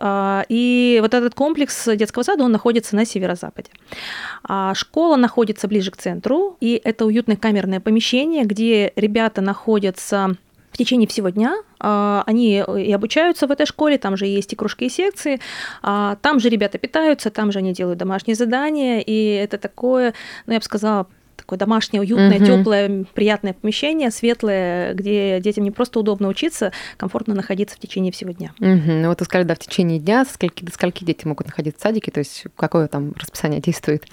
И 0.50 1.00
вот 1.02 1.14
этот 1.14 1.36
комплекс 1.36 1.88
детского 1.96 2.24
сада, 2.24 2.44
он 2.44 2.52
находится 2.52 2.98
на 2.98 3.06
северо-западе. 3.06 3.70
Школа 4.74 5.16
находится 5.16 5.68
ближе 5.68 5.92
к 5.92 5.98
центру, 5.98 6.58
и 6.60 6.80
это 6.84 7.06
уютное 7.06 7.36
камерное 7.36 7.80
помещение, 7.80 8.44
где 8.46 8.94
ребята 8.96 9.42
находятся 9.42 10.36
в 10.72 10.78
течение 10.78 11.08
всего 11.08 11.30
дня. 11.30 11.56
А, 11.80 12.24
они 12.26 12.58
и 12.58 12.92
обучаются 12.92 13.48
в 13.48 13.52
этой 13.52 13.66
школе, 13.66 13.98
там 13.98 14.18
же 14.18 14.26
есть 14.26 14.54
и 14.54 14.56
кружки, 14.56 14.86
и 14.86 14.90
секции, 14.90 15.40
а, 15.82 16.18
там 16.22 16.40
же 16.40 16.50
ребята 16.50 16.78
питаются, 16.78 17.30
там 17.30 17.52
же 17.52 17.60
они 17.60 17.74
делают 17.74 18.00
домашние 18.00 18.36
задания, 18.36 19.00
и 19.00 19.36
это 19.36 19.58
такое, 19.58 20.14
ну, 20.48 20.54
я 20.54 20.60
бы 20.60 20.66
сказала, 20.66 21.08
такое 21.36 21.60
домашнее, 21.60 22.02
уютное, 22.02 22.38
угу. 22.38 22.46
теплое, 22.46 23.06
приятное 23.14 23.54
помещение, 23.54 24.12
светлое, 24.12 24.94
где 24.94 25.40
детям 25.40 25.64
не 25.64 25.72
просто 25.72 26.00
удобно 26.00 26.28
учиться, 26.28 26.72
комфортно 26.98 27.34
находиться 27.34 27.76
в 27.76 27.80
течение 27.80 28.12
всего 28.12 28.32
дня. 28.32 28.54
Угу. 28.60 28.92
Ну 28.92 29.10
вот 29.10 29.20
вы 29.20 29.26
сказали, 29.26 29.48
да, 29.48 29.56
в 29.56 29.60
течение 29.60 30.00
дня, 30.00 30.26
со 30.26 30.34
скольки, 30.34 30.64
до 30.64 30.72
скольки 30.72 31.04
дети 31.04 31.26
могут 31.28 31.48
находиться 31.48 31.80
в 31.80 31.84
садике, 31.84 32.12
то 32.12 32.20
есть 32.20 32.46
какое 32.56 32.88
там 32.88 33.14
расписание 33.20 33.62
действует? 33.62 34.06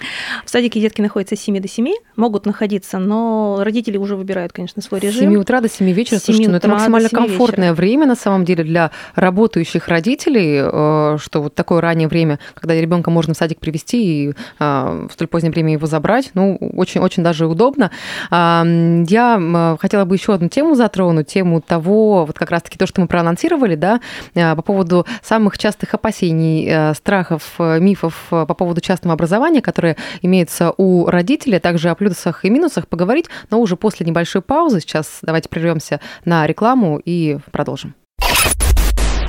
В 0.45 0.51
садике 0.51 0.81
детки 0.81 1.01
находятся 1.01 1.37
с 1.37 1.41
7 1.41 1.61
до 1.61 1.69
7, 1.69 1.93
могут 2.17 2.47
находиться, 2.47 2.99
но 2.99 3.61
родители 3.63 3.97
уже 3.97 4.17
выбирают, 4.17 4.53
конечно, 4.53 4.83
свой 4.83 5.01
режим. 5.01 5.21
С 5.29 5.33
7 5.33 5.37
утра 5.37 5.61
до 5.61 5.69
7 5.69 5.91
вечера, 5.93 6.19
7 6.19 6.25
слушайте, 6.25 6.51
ну 6.51 6.57
это 6.57 6.69
максимально 6.69 7.09
комфортное 7.09 7.71
вечера. 7.71 7.75
время, 7.75 8.07
на 8.07 8.17
самом 8.17 8.45
деле, 8.45 8.65
для 8.65 8.91
работающих 9.15 9.89
родителей, 9.89 10.61
э, 10.63 11.19
что 11.19 11.43
вот 11.43 11.55
такое 11.55 11.81
раннее 11.81 12.09
время, 12.09 12.39
когда 12.55 12.75
ребенка 12.75 13.11
можно 13.11 13.35
в 13.35 13.37
садик 13.37 13.59
привести 13.59 14.27
и 14.27 14.29
э, 14.31 14.33
в 14.59 15.13
столь 15.13 15.29
позднее 15.29 15.53
время 15.53 15.73
его 15.73 15.87
забрать, 15.87 16.31
ну, 16.35 16.57
очень-очень 16.57 17.10
очень 17.11 17.25
даже 17.25 17.47
удобно. 17.47 17.91
Я 18.31 19.77
хотела 19.81 20.05
бы 20.05 20.15
еще 20.15 20.35
одну 20.35 20.49
тему 20.49 20.75
затронуть, 20.75 21.27
тему 21.27 21.61
того, 21.61 22.25
вот 22.25 22.39
как 22.39 22.51
раз-таки 22.51 22.79
то, 22.79 22.87
что 22.87 23.01
мы 23.01 23.09
проанонсировали, 23.09 23.75
да, 23.75 24.01
а, 24.35 24.55
по 24.55 24.63
поводу 24.63 25.07
самых 25.23 25.59
частых 25.59 25.95
опасений, 25.95 26.67
э, 26.69 26.95
страхов, 26.95 27.55
э, 27.59 27.81
мифов 27.81 28.29
э, 28.31 28.47
по 28.47 28.55
поводу 28.55 28.81
частного 28.81 29.15
образования, 29.15 29.61
которые 29.61 29.97
имеются 30.23 30.73
у 30.77 31.07
родителей, 31.07 31.57
а 31.57 31.61
также 31.61 31.91
о 31.91 31.95
плюсах 31.95 32.45
и 32.45 32.51
минусах 32.51 32.87
поговорить, 32.87 33.27
но 33.51 33.61
уже 33.61 33.77
после 33.77 34.07
небольшой 34.07 34.43
паузы. 34.43 34.81
Сейчас 34.81 35.19
давайте 35.23 35.49
прервемся 35.49 36.01
на 36.25 36.47
рекламу 36.47 37.01
и 37.05 37.39
продолжим. 37.51 38.00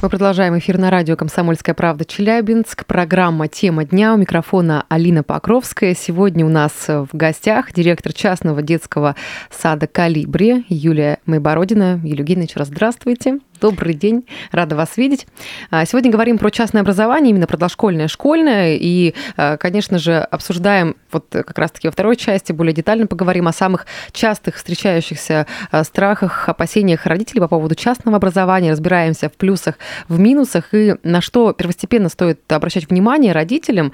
Мы 0.02 0.10
продолжаем 0.10 0.58
эфир 0.58 0.80
на 0.80 0.90
радио 0.90 1.16
«Комсомольская 1.16 1.76
правда» 1.76 2.06
Челябинск. 2.06 2.88
Программа 2.88 3.48
«Тема 3.48 3.86
дня». 3.86 4.16
У 4.16 4.18
микрофона 4.18 4.84
Алина 4.90 5.22
Покровская. 5.22 5.94
Сегодня 5.94 6.44
у 6.44 6.50
нас 6.50 6.72
в 6.88 7.10
гостях 7.14 7.72
директор 7.72 8.12
частного 8.12 8.64
детского 8.64 9.16
сада 9.52 9.86
«Калибри» 9.86 10.66
Юлия 10.70 11.20
Майбородина. 11.28 12.00
Юлия 12.04 12.22
Евгеньевна, 12.22 12.46
еще 12.46 12.58
раз 12.58 12.70
здравствуйте. 12.70 13.42
Добрый 13.62 13.94
день, 13.94 14.26
рада 14.52 14.76
вас 14.76 14.98
видеть. 14.98 15.28
А, 15.70 15.86
сегодня 15.86 16.10
говорим 16.10 16.40
про 16.40 16.50
частное 16.50 16.82
образование, 16.82 17.30
именно 17.30 17.46
про 17.46 17.58
дошкольное, 17.58 18.08
школьное, 18.08 18.76
и, 18.76 19.14
а, 19.38 19.56
конечно 19.58 20.00
же, 20.00 20.18
обсуждаем 20.18 20.96
вот 21.12 21.28
как 21.30 21.60
раз-таки 21.60 21.88
во 21.88 21.92
второй 21.92 22.16
части, 22.16 22.54
более 22.54 22.74
детально 22.74 23.06
поговорим 23.06 23.48
о 23.48 23.54
самых 23.54 23.86
частых 24.14 24.56
встречающихся 24.56 25.46
а, 25.70 25.84
страхах, 25.84 26.50
опасениях 26.50 27.06
родителей 27.06 27.40
по 27.40 27.48
поводу 27.48 27.76
частного 27.76 28.18
образования, 28.18 28.72
разбираемся 28.72 29.30
в 29.30 29.34
плюсах, 29.34 29.76
в 30.08 30.18
минусах, 30.18 30.74
и 30.74 30.96
на 31.04 31.22
что 31.22 31.54
первостепенно 31.54 32.10
стоит 32.10 32.52
обращать 32.52 32.90
внимание 32.90 33.32
родителям 33.32 33.94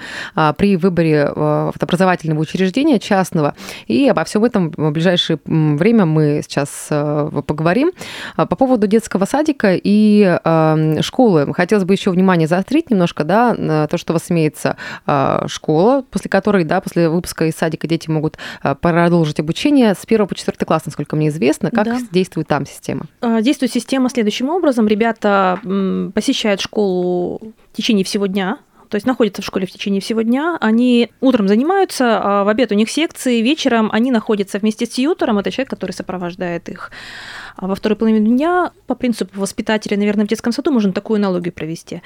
при 0.57 0.77
выборе 0.77 1.23
образовательного 1.25 2.39
учреждения 2.39 2.99
частного. 2.99 3.53
И 3.87 4.07
обо 4.07 4.23
всем 4.23 4.45
этом 4.45 4.71
в 4.71 4.91
ближайшее 4.91 5.39
время 5.45 6.05
мы 6.05 6.41
сейчас 6.47 6.87
поговорим. 6.87 7.91
По 8.37 8.45
поводу 8.45 8.87
детского 8.87 9.25
садика, 9.25 9.56
садика 9.57 9.79
и 9.81 10.39
э, 10.43 11.01
школы. 11.01 11.53
Хотелось 11.53 11.85
бы 11.85 11.93
еще 11.93 12.11
внимание 12.11 12.47
заострить 12.47 12.89
немножко, 12.89 13.23
да, 13.23 13.55
на 13.57 13.87
то, 13.87 13.97
что 13.97 14.13
у 14.13 14.15
вас 14.15 14.29
имеется 14.29 14.77
э, 15.05 15.45
школа, 15.47 16.03
после 16.09 16.29
которой, 16.29 16.63
да, 16.63 16.81
после 16.81 17.09
выпуска 17.09 17.45
из 17.45 17.55
садика 17.55 17.87
дети 17.87 18.09
могут 18.09 18.37
э, 18.63 18.75
продолжить 18.75 19.39
обучение 19.39 19.93
с 19.93 20.03
1 20.05 20.27
по 20.27 20.35
4 20.35 20.57
класс, 20.65 20.83
насколько 20.85 21.15
мне 21.15 21.29
известно. 21.29 21.71
Как 21.71 21.85
да. 21.85 21.99
действует 22.11 22.47
там 22.47 22.65
система? 22.65 23.05
А, 23.21 23.41
действует 23.41 23.71
система 23.71 24.09
следующим 24.09 24.49
образом. 24.49 24.87
Ребята 24.87 25.59
посещают 26.13 26.61
школу 26.61 27.53
в 27.73 27.77
течение 27.77 28.03
всего 28.03 28.27
дня, 28.27 28.59
то 28.89 28.95
есть 28.95 29.05
находятся 29.05 29.41
в 29.41 29.45
школе 29.45 29.65
в 29.65 29.71
течение 29.71 30.01
всего 30.01 30.21
дня. 30.21 30.57
Они 30.61 31.09
утром 31.19 31.47
занимаются, 31.47 32.19
а 32.23 32.43
в 32.43 32.47
обед 32.47 32.71
у 32.71 32.75
них 32.75 32.89
секции, 32.89 33.41
вечером 33.41 33.89
они 33.91 34.11
находятся 34.11 34.59
вместе 34.59 34.85
с 34.85 34.89
тьютором, 34.89 35.39
это 35.39 35.51
человек, 35.51 35.69
который 35.69 35.91
сопровождает 35.91 36.69
их. 36.69 36.91
А 37.57 37.67
во 37.67 37.75
второй 37.75 37.97
половине 37.97 38.29
дня, 38.29 38.71
по 38.85 38.93
принципу 38.93 39.39
воспитателя, 39.39 39.97
наверное, 39.97 40.25
в 40.25 40.27
детском 40.27 40.53
саду 40.53 40.71
можно 40.71 40.93
такую 40.93 41.17
аналогию 41.17 41.51
провести. 41.51 42.01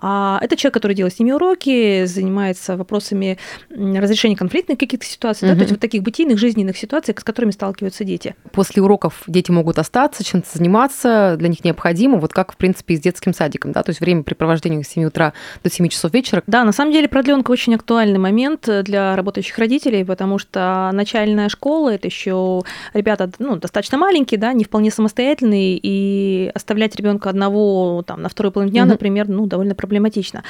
А 0.00 0.38
это 0.42 0.56
человек, 0.56 0.74
который 0.74 0.94
делает 0.94 1.14
с 1.14 1.18
ними 1.18 1.32
уроки, 1.32 2.06
занимается 2.06 2.76
вопросами 2.76 3.38
разрешения 3.70 4.34
конфликтных 4.34 4.78
каких-то 4.78 5.04
ситуаций, 5.04 5.46
угу. 5.46 5.52
да, 5.52 5.56
то 5.56 5.62
есть 5.62 5.72
вот 5.72 5.80
таких 5.80 6.02
бытийных, 6.02 6.38
жизненных 6.38 6.76
ситуаций, 6.76 7.14
с 7.16 7.22
которыми 7.22 7.50
сталкиваются 7.50 8.04
дети. 8.04 8.34
После 8.52 8.82
уроков 8.82 9.22
дети 9.26 9.50
могут 9.50 9.78
остаться, 9.78 10.24
чем-то 10.24 10.48
заниматься, 10.56 11.36
для 11.38 11.48
них 11.48 11.64
необходимо, 11.64 12.18
вот 12.18 12.32
как, 12.32 12.52
в 12.52 12.56
принципе, 12.56 12.94
и 12.94 12.96
с 12.96 13.00
детским 13.00 13.34
садиком, 13.34 13.72
да, 13.72 13.82
то 13.82 13.90
есть 13.90 14.00
время 14.00 14.22
препровождения 14.22 14.82
с 14.82 14.88
7 14.88 15.04
утра 15.04 15.34
до 15.62 15.70
7 15.70 15.88
часов 15.88 16.14
вечера. 16.14 16.42
Да, 16.46 16.64
на 16.64 16.72
самом 16.72 16.92
деле 16.92 17.08
продленка 17.08 17.50
очень 17.50 17.74
актуальный 17.74 18.18
момент 18.18 18.68
для 18.84 19.14
работающих 19.16 19.58
родителей, 19.58 20.04
потому 20.04 20.38
что 20.38 20.90
начальная 20.94 21.50
школа, 21.50 21.90
это 21.90 22.06
еще 22.06 22.62
ребята 22.94 23.30
ну, 23.38 23.56
достаточно 23.56 23.98
маленькие, 23.98 24.40
да, 24.40 24.52
не 24.54 24.64
вполне 24.64 24.77
вполне 24.78 24.92
самостоятельный, 24.92 25.80
и 25.82 26.52
оставлять 26.54 26.94
ребенка 26.94 27.30
одного 27.30 28.04
там, 28.06 28.22
на 28.22 28.28
второй 28.28 28.52
половине 28.52 28.72
дня, 28.72 28.82
угу. 28.82 28.90
например, 28.90 29.28
ну, 29.28 29.46
довольно 29.46 29.74
проблематично. 29.74 30.44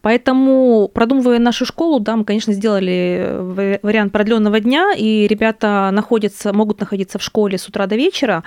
Поэтому, 0.00 0.90
продумывая 0.94 1.38
нашу 1.38 1.66
школу, 1.66 2.00
да, 2.00 2.16
мы, 2.16 2.24
конечно, 2.24 2.54
сделали 2.54 3.36
вариант 3.82 4.10
продленного 4.10 4.58
дня, 4.60 4.94
и 4.96 5.26
ребята 5.26 5.90
находятся, 5.92 6.54
могут 6.54 6.80
находиться 6.80 7.18
в 7.18 7.22
школе 7.22 7.58
с 7.58 7.68
утра 7.68 7.86
до 7.86 7.96
вечера. 7.96 8.42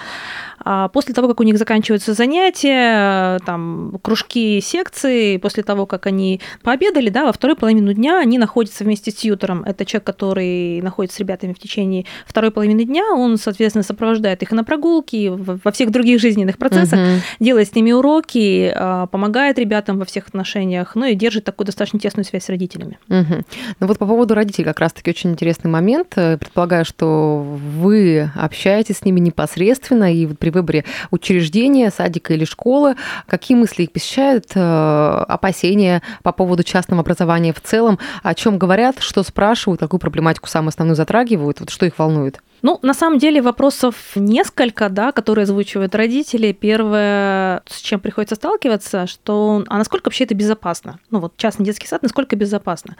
А 0.65 0.87
после 0.87 1.13
того, 1.13 1.27
как 1.27 1.39
у 1.39 1.43
них 1.43 1.59
заканчиваются 1.59 2.13
занятия, 2.13 3.39
там, 3.45 3.99
кружки, 4.01 4.59
секции, 4.59 5.37
после 5.37 5.61
того, 5.61 5.85
как 5.85 6.07
они 6.07 6.41
пообедали, 6.63 7.09
да, 7.09 7.25
во 7.25 7.31
второй 7.31 7.55
половину 7.55 7.93
дня 7.93 8.19
они 8.19 8.39
находятся 8.39 8.83
вместе 8.83 9.11
с 9.11 9.13
тьютором. 9.15 9.63
Это 9.63 9.85
человек, 9.85 10.07
который 10.07 10.81
находится 10.81 11.17
с 11.17 11.19
ребятами 11.19 11.53
в 11.53 11.59
течение 11.59 12.05
второй 12.25 12.49
половины 12.49 12.85
дня, 12.85 13.03
он, 13.13 13.37
соответственно, 13.37 13.83
сопровождает 13.83 14.41
их 14.41 14.51
на 14.51 14.63
прогулки, 14.63 15.26
во 15.29 15.71
всех 15.71 15.91
других 15.91 16.19
жизненных 16.19 16.57
процессах, 16.57 16.99
угу. 16.99 17.21
делает 17.39 17.69
с 17.69 17.75
ними 17.75 17.91
уроки, 17.91 18.71
а, 18.75 19.07
помогает 19.07 19.59
ребятам 19.59 19.99
во 19.99 20.05
всех 20.05 20.27
отношениях, 20.27 20.95
ну 20.95 21.05
и 21.05 21.15
держит 21.15 21.43
такую 21.43 21.65
достаточно 21.65 21.99
тесную 21.99 22.25
связь 22.25 22.45
с 22.45 22.49
родителями. 22.49 22.99
Угу. 23.09 23.43
Ну 23.79 23.87
вот 23.87 23.97
по 23.97 24.05
поводу 24.05 24.33
родителей 24.33 24.65
как 24.65 24.79
раз-таки 24.79 25.09
очень 25.09 25.31
интересный 25.31 25.69
момент. 25.69 26.13
Э, 26.15 26.37
предполагаю, 26.37 26.85
что 26.85 27.41
вы 27.41 28.31
общаетесь 28.35 28.97
с 28.97 29.05
ними 29.05 29.19
непосредственно, 29.19 30.13
и 30.13 30.25
вот 30.25 30.39
при 30.39 30.49
выборе 30.49 30.85
учреждения, 31.11 31.91
садика 31.91 32.33
или 32.33 32.45
школы, 32.45 32.95
какие 33.27 33.57
мысли 33.57 33.83
их 33.83 33.91
посещают, 33.91 34.45
э, 34.55 35.25
опасения 35.27 36.01
по 36.23 36.31
поводу 36.31 36.63
частного 36.63 37.01
образования 37.01 37.53
в 37.53 37.61
целом, 37.61 37.99
о 38.23 38.33
чем 38.33 38.57
говорят, 38.57 38.97
что 38.99 39.23
спрашивают, 39.23 39.79
какую 39.79 39.99
проблематику 39.99 40.47
самую 40.47 40.69
основную 40.69 40.95
затрагивают, 40.95 41.59
вот 41.59 41.69
что 41.69 41.85
их 41.85 41.97
волнует? 41.97 42.41
Ну, 42.61 42.79
на 42.81 42.93
самом 42.93 43.19
деле 43.19 43.41
вопросов 43.41 43.95
несколько, 44.15 44.89
да, 44.89 45.11
которые 45.11 45.43
озвучивают 45.43 45.95
родители. 45.95 46.51
Первое, 46.51 47.61
с 47.67 47.81
чем 47.81 47.99
приходится 47.99 48.35
сталкиваться, 48.35 49.07
что 49.07 49.63
а 49.67 49.77
насколько 49.77 50.07
вообще 50.07 50.23
это 50.23 50.35
безопасно? 50.35 50.99
Ну 51.11 51.19
вот 51.19 51.37
частный 51.37 51.65
детский 51.65 51.87
сад, 51.87 52.01
насколько 52.03 52.35
безопасно? 52.35 52.95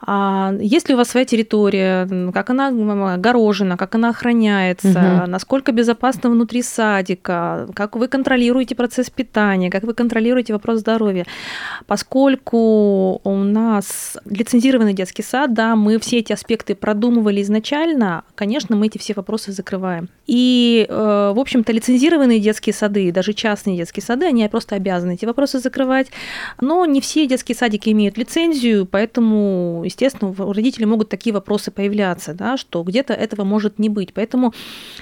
А 0.00 0.52
есть 0.60 0.88
ли 0.88 0.94
у 0.94 0.98
вас 0.98 1.08
своя 1.08 1.24
территория, 1.24 2.32
как 2.32 2.50
она 2.50 2.68
огорожена, 3.14 3.76
как 3.76 3.94
она 3.94 4.10
охраняется, 4.10 5.20
угу. 5.22 5.30
насколько 5.30 5.72
безопасно 5.72 6.30
внутри 6.30 6.62
садика, 6.62 7.68
как 7.74 7.96
вы 7.96 8.08
контролируете 8.08 8.74
процесс 8.74 9.10
питания, 9.10 9.70
как 9.70 9.84
вы 9.84 9.94
контролируете 9.94 10.52
вопрос 10.52 10.80
здоровья. 10.80 11.26
Поскольку 11.86 13.20
у 13.22 13.36
нас 13.36 14.16
лицензированный 14.24 14.92
детский 14.92 15.22
сад, 15.22 15.54
да, 15.54 15.76
мы 15.76 15.98
все 15.98 16.18
эти 16.18 16.32
аспекты 16.32 16.74
продумывали 16.74 17.42
изначально, 17.42 18.24
конечно, 18.34 18.76
мы 18.76 18.86
эти 18.86 18.98
все 18.98 19.14
вопросы 19.14 19.52
закрываем. 19.52 20.08
И, 20.26 20.86
э, 20.88 21.32
в 21.34 21.38
общем-то, 21.38 21.72
лицензированные 21.72 22.40
детские 22.40 22.74
сады, 22.74 23.12
даже 23.12 23.32
частные 23.32 23.76
детские 23.76 24.02
сады, 24.02 24.26
они 24.26 24.46
просто 24.48 24.74
обязаны 24.74 25.14
эти 25.14 25.24
вопросы 25.24 25.58
закрывать. 25.58 26.08
Но 26.60 26.84
не 26.84 27.00
все 27.00 27.26
детские 27.26 27.56
садики 27.56 27.90
имеют 27.90 28.18
лицензию, 28.18 28.86
поэтому 28.86 29.85
естественно, 29.86 30.30
у 30.30 30.52
родителей 30.52 30.86
могут 30.86 31.08
такие 31.08 31.32
вопросы 31.32 31.70
появляться, 31.70 32.34
да, 32.34 32.56
что 32.56 32.82
где-то 32.82 33.14
этого 33.14 33.44
может 33.44 33.78
не 33.78 33.88
быть. 33.88 34.12
Поэтому, 34.12 34.52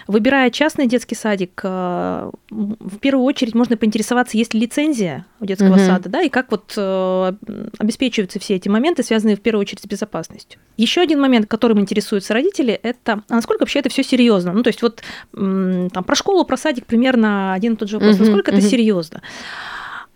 выбирая 0.06 0.50
частный 0.50 0.86
детский 0.86 1.14
садик, 1.14 1.60
э, 1.62 2.30
в 2.50 2.98
первую 2.98 3.24
очередь 3.24 3.54
можно 3.54 3.76
поинтересоваться, 3.76 4.36
есть 4.36 4.54
ли 4.54 4.60
лицензия 4.60 5.26
у 5.40 5.46
детского 5.46 5.74
угу. 5.74 5.80
сада, 5.80 6.08
да, 6.08 6.22
и 6.22 6.28
как 6.28 6.50
вот 6.50 6.72
э, 6.76 7.32
обеспечиваются 7.78 8.38
все 8.38 8.54
эти 8.54 8.68
моменты, 8.68 9.02
связанные 9.02 9.36
в 9.36 9.40
первую 9.40 9.62
очередь 9.62 9.82
с 9.82 9.86
безопасностью. 9.86 10.60
Еще 10.76 11.00
один 11.00 11.20
момент, 11.20 11.46
которым 11.46 11.80
интересуются 11.80 12.34
родители, 12.34 12.72
это 12.72 13.22
а 13.28 13.34
насколько 13.34 13.62
вообще 13.62 13.80
это 13.80 13.88
все 13.88 14.02
серьезно. 14.02 14.52
Ну, 14.52 14.62
то 14.62 14.68
есть 14.68 14.82
вот 14.82 15.02
там 15.32 16.04
про 16.04 16.14
школу, 16.14 16.44
про 16.44 16.56
садик 16.56 16.86
примерно 16.86 17.52
один 17.52 17.74
и 17.74 17.76
тот 17.76 17.88
же 17.88 17.98
вопрос, 17.98 18.16
угу, 18.16 18.24
насколько 18.24 18.50
угу. 18.50 18.58
это 18.58 18.66
серьезно. 18.66 19.22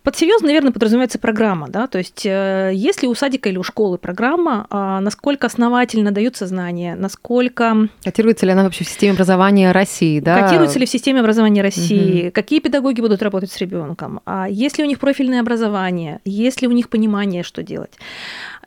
Под 0.09 0.17
серьезно, 0.17 0.47
наверное, 0.47 0.71
подразумевается 0.71 1.19
программа, 1.19 1.67
да, 1.67 1.85
то 1.85 1.99
есть 1.99 2.25
э, 2.25 2.71
если 2.73 3.05
у 3.05 3.13
садика 3.13 3.47
или 3.47 3.59
у 3.59 3.63
школы 3.63 3.99
программа, 3.99 4.65
а 4.71 4.99
насколько 5.01 5.45
основательно 5.45 6.11
даются 6.11 6.47
знания, 6.47 6.95
насколько... 6.95 7.89
Котируется 8.03 8.47
ли 8.47 8.53
она 8.53 8.63
вообще 8.63 8.85
в 8.85 8.87
системе 8.87 9.11
образования 9.11 9.71
России, 9.71 10.19
да? 10.19 10.41
Котируется 10.41 10.79
ли 10.79 10.87
в 10.87 10.89
системе 10.89 11.19
образования 11.19 11.61
России, 11.61 12.23
угу. 12.23 12.31
какие 12.31 12.59
педагоги 12.59 13.01
будут 13.01 13.21
работать 13.21 13.51
с 13.51 13.57
ребенком, 13.57 14.21
а 14.25 14.49
есть 14.49 14.79
ли 14.79 14.83
у 14.83 14.87
них 14.87 14.97
профильное 14.97 15.41
образование, 15.41 16.21
есть 16.25 16.63
ли 16.63 16.67
у 16.67 16.71
них 16.71 16.89
понимание, 16.89 17.43
что 17.43 17.61
делать. 17.61 17.93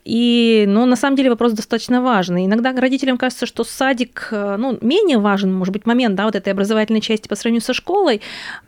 И, 0.05 0.65
ну, 0.67 0.85
на 0.85 0.95
самом 0.95 1.15
деле 1.15 1.29
вопрос 1.29 1.53
достаточно 1.53 2.01
важный. 2.01 2.45
Иногда 2.45 2.73
родителям 2.73 3.17
кажется, 3.17 3.45
что 3.45 3.63
садик, 3.63 4.27
э, 4.31 4.57
ну, 4.57 4.77
менее 4.81 5.17
важен, 5.17 5.53
может 5.53 5.71
быть, 5.71 5.85
момент, 5.85 6.15
да, 6.15 6.25
вот 6.25 6.35
этой 6.35 6.51
образовательной 6.51 7.01
части 7.01 7.27
по 7.27 7.35
сравнению 7.35 7.61
со 7.61 7.73
школой, 7.73 8.21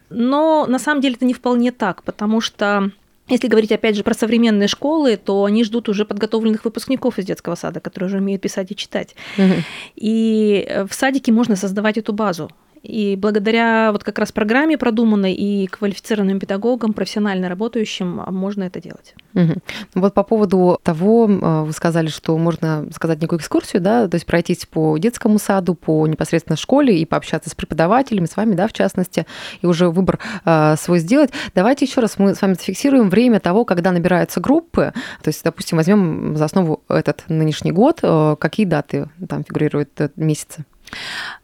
но 0.09 0.65
на 0.67 0.79
самом 0.79 1.01
деле 1.01 1.15
это 1.15 1.25
не 1.25 1.33
вполне 1.33 1.71
так, 1.71 2.03
потому 2.03 2.39
что 2.39 2.91
если 3.27 3.47
говорить, 3.47 3.71
опять 3.71 3.95
же, 3.95 4.03
про 4.03 4.13
современные 4.13 4.67
школы, 4.67 5.17
то 5.17 5.45
они 5.45 5.63
ждут 5.63 5.89
уже 5.89 6.05
подготовленных 6.05 6.63
выпускников 6.63 7.17
из 7.17 7.25
детского 7.25 7.55
сада, 7.55 7.79
которые 7.79 8.07
уже 8.07 8.17
умеют 8.19 8.41
писать 8.41 8.71
и 8.71 8.75
читать. 8.75 9.15
Угу. 9.37 9.53
И 9.95 10.65
э, 10.67 10.85
в 10.85 10.93
садике 10.93 11.31
можно 11.31 11.55
создавать 11.55 11.97
эту 11.97 12.13
базу. 12.13 12.51
И 12.85 13.15
благодаря 13.15 13.91
вот 13.91 14.03
как 14.03 14.19
раз 14.19 14.31
программе 14.31 14.77
продуманной 14.77 15.33
и 15.33 15.67
квалифицированным 15.67 16.39
педагогам, 16.39 16.93
профессионально 16.93 17.49
работающим, 17.49 18.23
можно 18.27 18.63
это 18.63 18.81
делать. 18.81 19.15
Угу. 19.33 19.53
Вот 19.95 20.13
по 20.13 20.23
поводу 20.23 20.79
того, 20.83 21.27
э, 21.29 21.63
вы 21.63 21.73
сказали, 21.73 22.07
что 22.07 22.37
можно 22.37 22.87
сказать 22.93 23.21
некую 23.21 23.39
экскурсию, 23.39 23.81
да, 23.81 24.07
то 24.07 24.15
есть 24.15 24.25
пройтись 24.25 24.65
по 24.65 24.97
детскому 24.97 25.39
саду, 25.39 25.75
по 25.75 26.07
непосредственно 26.07 26.55
школе 26.55 26.97
и 26.99 27.05
пообщаться 27.05 27.49
с 27.49 27.55
преподавателями, 27.55 28.25
с 28.25 28.37
вами, 28.37 28.55
да, 28.55 28.67
в 28.67 28.73
частности, 28.73 29.25
и 29.61 29.65
уже 29.65 29.89
выбор 29.89 30.19
э, 30.45 30.75
свой 30.77 30.99
сделать. 30.99 31.31
Давайте 31.53 31.85
еще 31.85 32.01
раз 32.01 32.17
мы 32.17 32.35
с 32.35 32.41
вами 32.41 32.53
зафиксируем 32.53 33.09
время 33.09 33.39
того, 33.39 33.65
когда 33.65 33.91
набираются 33.91 34.39
группы. 34.39 34.93
То 35.21 35.27
есть, 35.27 35.43
допустим, 35.43 35.77
возьмем 35.77 36.35
за 36.37 36.45
основу 36.45 36.83
этот 36.87 37.23
нынешний 37.27 37.71
год. 37.71 37.99
Э, 38.03 38.35
какие 38.39 38.65
даты 38.65 39.09
там 39.27 39.43
фигурируют 39.43 39.89
э, 39.99 40.09
месяцы? 40.15 40.65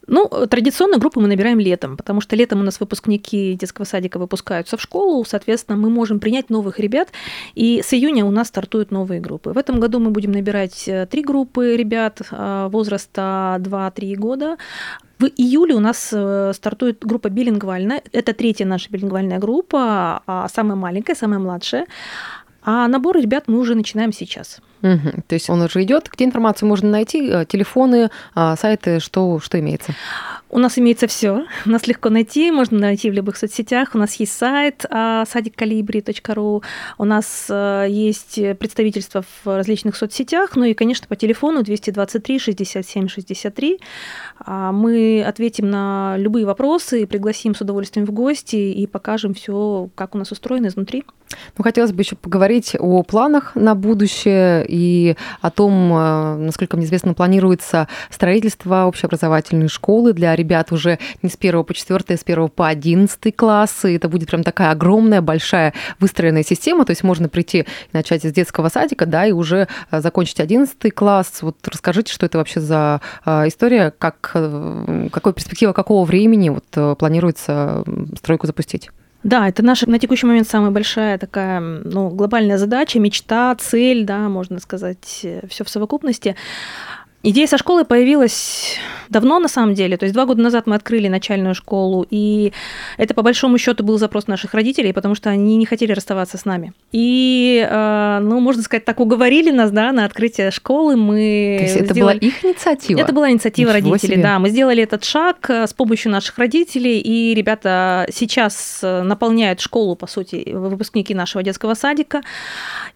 Ну, 0.06 0.28
традиционно 0.28 0.98
группы 0.98 1.20
мы 1.20 1.28
набираем 1.28 1.58
летом, 1.60 1.96
потому 1.96 2.20
что 2.20 2.36
летом 2.36 2.60
у 2.60 2.62
нас 2.62 2.80
выпускники 2.80 3.54
детского 3.54 3.84
садика 3.84 4.18
выпускаются 4.18 4.76
в 4.76 4.82
школу, 4.82 5.24
соответственно, 5.24 5.76
мы 5.76 5.90
можем 5.90 6.18
принять 6.20 6.50
новых 6.50 6.80
ребят, 6.80 7.08
и 7.54 7.82
с 7.84 7.92
июня 7.94 8.24
у 8.24 8.30
нас 8.30 8.48
стартуют 8.48 8.90
новые 8.90 9.20
группы. 9.20 9.50
В 9.50 9.58
этом 9.58 9.80
году 9.80 10.00
мы 10.00 10.10
будем 10.10 10.32
набирать 10.32 10.88
э, 10.88 11.06
три 11.06 11.22
группы 11.22 11.76
ребят 11.76 12.20
э, 12.30 12.68
возраста 12.70 13.56
2-3 13.60 14.14
года. 14.16 14.56
В 15.18 15.26
июле 15.26 15.74
у 15.74 15.80
нас 15.80 16.10
э, 16.12 16.52
стартует 16.54 17.04
группа 17.04 17.28
билингвальная. 17.28 18.02
Это 18.12 18.32
третья 18.32 18.66
наша 18.66 18.90
билингвальная 18.90 19.38
группа, 19.38 20.22
а 20.26 20.48
самая 20.48 20.76
маленькая, 20.76 21.14
самая 21.14 21.38
младшая. 21.38 21.86
А 22.64 22.88
набор 22.88 23.18
ребят 23.18 23.44
мы 23.46 23.58
уже 23.58 23.74
начинаем 23.74 24.12
сейчас. 24.12 24.60
Угу. 24.82 25.22
То 25.28 25.34
есть 25.34 25.48
он 25.48 25.62
уже 25.62 25.82
идет. 25.82 26.08
Где 26.12 26.24
информацию 26.24 26.68
можно 26.68 26.90
найти? 26.90 27.28
Э, 27.28 27.44
телефоны, 27.44 28.10
а, 28.34 28.56
сайты, 28.56 28.98
что, 28.98 29.38
что 29.38 29.58
имеется? 29.60 29.94
У 30.50 30.58
нас 30.58 30.76
имеется 30.76 31.06
все. 31.06 31.46
У 31.64 31.70
нас 31.70 31.86
легко 31.86 32.10
найти, 32.10 32.50
можно 32.50 32.78
найти 32.78 33.10
в 33.10 33.14
любых 33.14 33.36
соцсетях. 33.36 33.90
У 33.94 33.98
нас 33.98 34.14
есть 34.16 34.32
сайт 34.32 34.84
а, 34.90 35.24
садиккалибри.ру, 35.24 36.62
у 36.98 37.04
нас 37.04 37.46
э, 37.48 37.86
есть 37.88 38.34
представительство 38.58 39.22
в 39.22 39.56
различных 39.56 39.96
соцсетях, 39.96 40.56
ну 40.56 40.64
и, 40.64 40.74
конечно, 40.74 41.06
по 41.06 41.16
телефону 41.16 41.62
223 41.62 42.38
67 42.38 43.08
63. 43.08 43.80
Мы 44.46 45.24
ответим 45.26 45.70
на 45.70 46.16
любые 46.18 46.44
вопросы, 46.44 47.06
пригласим 47.06 47.54
с 47.54 47.60
удовольствием 47.60 48.06
в 48.06 48.10
гости 48.10 48.56
и 48.56 48.86
покажем 48.86 49.34
все, 49.34 49.88
как 49.94 50.14
у 50.14 50.18
нас 50.18 50.32
устроено 50.32 50.66
изнутри. 50.66 51.04
Ну, 51.56 51.64
хотелось 51.64 51.92
бы 51.92 52.02
еще 52.02 52.16
поговорить 52.16 52.76
о 52.78 53.02
планах 53.02 53.54
на 53.54 53.74
будущее 53.74 54.66
и 54.72 55.16
о 55.42 55.50
том, 55.50 55.92
э, 55.92 56.36
насколько 56.36 56.76
мне 56.76 56.86
известно, 56.86 57.12
планируется 57.12 57.88
строительство 58.10 58.84
общеобразовательной 58.84 59.68
школы 59.68 60.14
для 60.14 60.34
ребят 60.34 60.72
уже 60.72 60.98
не 61.20 61.28
с 61.28 61.36
1 61.36 61.62
по 61.62 61.74
4, 61.74 62.04
а 62.08 62.16
с 62.16 62.22
1 62.24 62.48
по 62.48 62.66
11 62.68 63.36
классы. 63.36 63.94
Это 63.94 64.08
будет 64.08 64.30
прям 64.30 64.42
такая 64.42 64.70
огромная, 64.70 65.20
большая 65.20 65.74
выстроенная 66.00 66.42
система, 66.42 66.86
то 66.86 66.90
есть 66.90 67.02
можно 67.02 67.28
прийти 67.28 67.60
и 67.60 67.66
начать 67.92 68.24
из 68.24 68.32
детского 68.32 68.70
садика, 68.70 69.04
да, 69.04 69.26
и 69.26 69.32
уже 69.32 69.68
э, 69.90 70.00
закончить 70.00 70.40
11 70.40 70.94
класс. 70.94 71.42
Вот 71.42 71.56
расскажите, 71.68 72.12
что 72.12 72.24
это 72.24 72.38
вообще 72.38 72.60
за 72.60 73.02
э, 73.26 73.48
история, 73.48 73.92
как, 73.96 74.16
какой 75.12 75.32
перспектива 75.34 75.72
какого 75.72 76.04
времени 76.04 76.48
вот 76.48 76.98
планируется 76.98 77.84
стройку 78.16 78.46
запустить? 78.46 78.90
Да, 79.22 79.48
это 79.48 79.62
наша 79.62 79.88
на 79.88 79.98
текущий 79.98 80.26
момент 80.26 80.48
самая 80.48 80.70
большая 80.70 81.16
такая 81.16 81.60
ну, 81.60 82.10
глобальная 82.10 82.58
задача, 82.58 82.98
мечта, 82.98 83.54
цель, 83.54 84.04
да, 84.04 84.28
можно 84.28 84.58
сказать, 84.58 85.20
э, 85.22 85.46
все 85.48 85.64
в 85.64 85.68
совокупности. 85.68 86.34
Идея 87.24 87.46
со 87.46 87.56
школы 87.56 87.84
появилась 87.84 88.78
давно, 89.08 89.38
на 89.38 89.48
самом 89.48 89.74
деле. 89.74 89.96
То 89.96 90.04
есть 90.04 90.14
два 90.14 90.26
года 90.26 90.42
назад 90.42 90.66
мы 90.66 90.74
открыли 90.74 91.06
начальную 91.06 91.54
школу, 91.54 92.04
и 92.10 92.52
это, 92.96 93.14
по 93.14 93.22
большому 93.22 93.58
счету, 93.58 93.84
был 93.84 93.98
запрос 93.98 94.26
наших 94.26 94.54
родителей, 94.54 94.92
потому 94.92 95.14
что 95.14 95.30
они 95.30 95.56
не 95.56 95.66
хотели 95.66 95.92
расставаться 95.92 96.36
с 96.36 96.44
нами. 96.44 96.72
И, 96.90 97.64
э, 97.68 98.18
ну, 98.22 98.40
можно 98.40 98.62
сказать, 98.62 98.84
так 98.84 98.98
уговорили 98.98 99.50
нас, 99.50 99.70
да, 99.70 99.92
на 99.92 100.04
открытие 100.04 100.50
школы. 100.50 100.96
Мы 100.96 101.56
То 101.58 101.64
есть 101.64 101.76
это 101.76 101.92
сделали... 101.92 102.18
была 102.18 102.28
их 102.28 102.44
инициатива? 102.44 103.00
Это 103.00 103.12
была 103.12 103.30
инициатива 103.30 103.70
Ничего 103.70 103.90
родителей, 103.92 104.14
себе. 104.14 104.22
да. 104.22 104.38
Мы 104.38 104.48
сделали 104.48 104.82
этот 104.82 105.04
шаг 105.04 105.48
э, 105.48 105.66
с 105.66 105.74
помощью 105.74 106.10
наших 106.10 106.38
родителей, 106.38 106.98
и 106.98 107.34
ребята 107.34 108.06
сейчас 108.12 108.80
э, 108.82 109.02
наполняют 109.02 109.60
школу, 109.60 109.94
по 109.94 110.06
сути, 110.06 110.50
выпускники 110.52 111.14
нашего 111.14 111.44
детского 111.44 111.74
садика. 111.74 112.22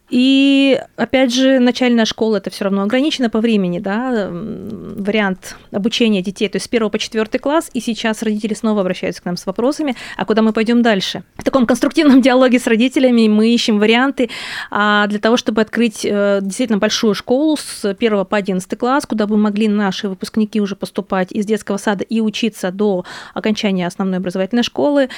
И 0.08 0.80
опять 0.96 1.34
же, 1.34 1.58
начальная 1.58 2.04
школа 2.04 2.36
это 2.36 2.50
все 2.50 2.64
равно 2.64 2.82
ограничено 2.82 3.28
по 3.28 3.40
времени, 3.40 3.80
да, 3.80 4.28
вариант 4.30 5.56
обучения 5.72 6.22
детей, 6.22 6.48
то 6.48 6.56
есть 6.56 6.66
с 6.66 6.68
1 6.68 6.90
по 6.90 6.98
4 6.98 7.26
класс, 7.40 7.70
и 7.72 7.80
сейчас 7.80 8.22
родители 8.22 8.54
снова 8.54 8.82
обращаются 8.82 9.22
к 9.22 9.24
нам 9.24 9.36
с 9.36 9.46
вопросами, 9.46 9.96
а 10.16 10.24
куда 10.24 10.42
мы 10.42 10.52
пойдем 10.52 10.82
дальше. 10.82 11.24
В 11.36 11.44
таком 11.44 11.66
конструктивном 11.66 12.22
диалоге 12.22 12.58
с 12.60 12.66
родителями 12.66 13.26
мы 13.26 13.52
ищем 13.52 13.78
варианты 13.78 14.30
а, 14.70 15.06
для 15.08 15.18
того, 15.18 15.36
чтобы 15.36 15.60
открыть 15.60 16.04
э, 16.04 16.38
действительно 16.40 16.78
большую 16.78 17.14
школу 17.14 17.56
с 17.56 17.84
1 17.84 18.24
по 18.26 18.36
11 18.36 18.78
класс, 18.78 19.06
куда 19.06 19.26
бы 19.26 19.36
могли 19.36 19.66
наши 19.66 20.08
выпускники 20.08 20.60
уже 20.60 20.76
поступать 20.76 21.32
из 21.32 21.46
детского 21.46 21.78
сада 21.78 22.04
и 22.04 22.20
учиться 22.20 22.70
до 22.70 23.04
окончания 23.34 23.86
основной 23.86 24.18
образовательной 24.18 24.62
школы. 24.62 25.08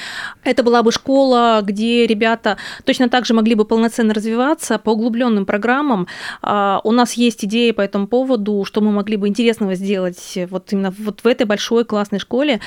Это 0.44 0.62
была 0.62 0.82
бы 0.82 0.92
школа, 0.92 1.60
где 1.62 2.06
ребята 2.06 2.56
точно 2.84 3.08
так 3.08 3.26
же 3.26 3.34
могли 3.34 3.54
бы 3.54 3.64
полноценно 3.64 4.14
развиваться, 4.14 4.77
по 4.78 4.90
углубленным 4.90 5.46
программам. 5.46 6.06
А, 6.42 6.80
у 6.84 6.92
нас 6.92 7.14
есть 7.14 7.44
идеи 7.44 7.70
по 7.72 7.80
этому 7.80 8.06
поводу, 8.06 8.64
что 8.64 8.80
мы 8.80 8.90
могли 8.92 9.16
бы 9.16 9.28
интересного 9.28 9.74
сделать 9.74 10.38
вот 10.50 10.72
именно 10.72 10.94
вот 10.98 11.20
в 11.20 11.26
этой 11.26 11.44
большой 11.44 11.84
классной 11.84 12.18
школе. 12.18 12.60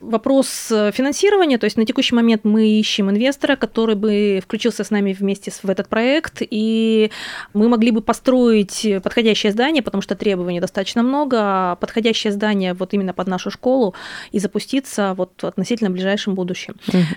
Вопрос 0.00 0.68
э, 0.70 0.90
финансирования, 0.92 1.58
то 1.58 1.64
есть 1.64 1.76
на 1.76 1.86
текущий 1.86 2.14
момент 2.14 2.44
мы 2.44 2.68
ищем 2.68 3.10
инвестора, 3.10 3.56
который 3.56 3.94
бы 3.94 4.40
включился 4.42 4.84
с 4.84 4.90
нами 4.90 5.12
вместе 5.12 5.50
в 5.50 5.70
этот 5.70 5.88
проект, 5.88 6.38
и 6.40 7.10
мы 7.54 7.68
могли 7.68 7.90
бы 7.92 8.02
построить 8.02 8.86
подходящее 9.02 9.52
здание, 9.52 9.82
потому 9.82 10.02
что 10.02 10.16
требований 10.16 10.60
достаточно 10.60 11.02
много, 11.02 11.36
а 11.40 11.76
подходящее 11.76 12.32
здание 12.32 12.74
вот 12.74 12.94
именно 12.94 13.12
под 13.12 13.28
нашу 13.28 13.50
школу 13.50 13.94
и 14.32 14.38
запуститься 14.38 15.14
вот 15.16 15.44
относительно 15.44 15.90
ближайшем 15.90 16.34
будущем. 16.34 16.74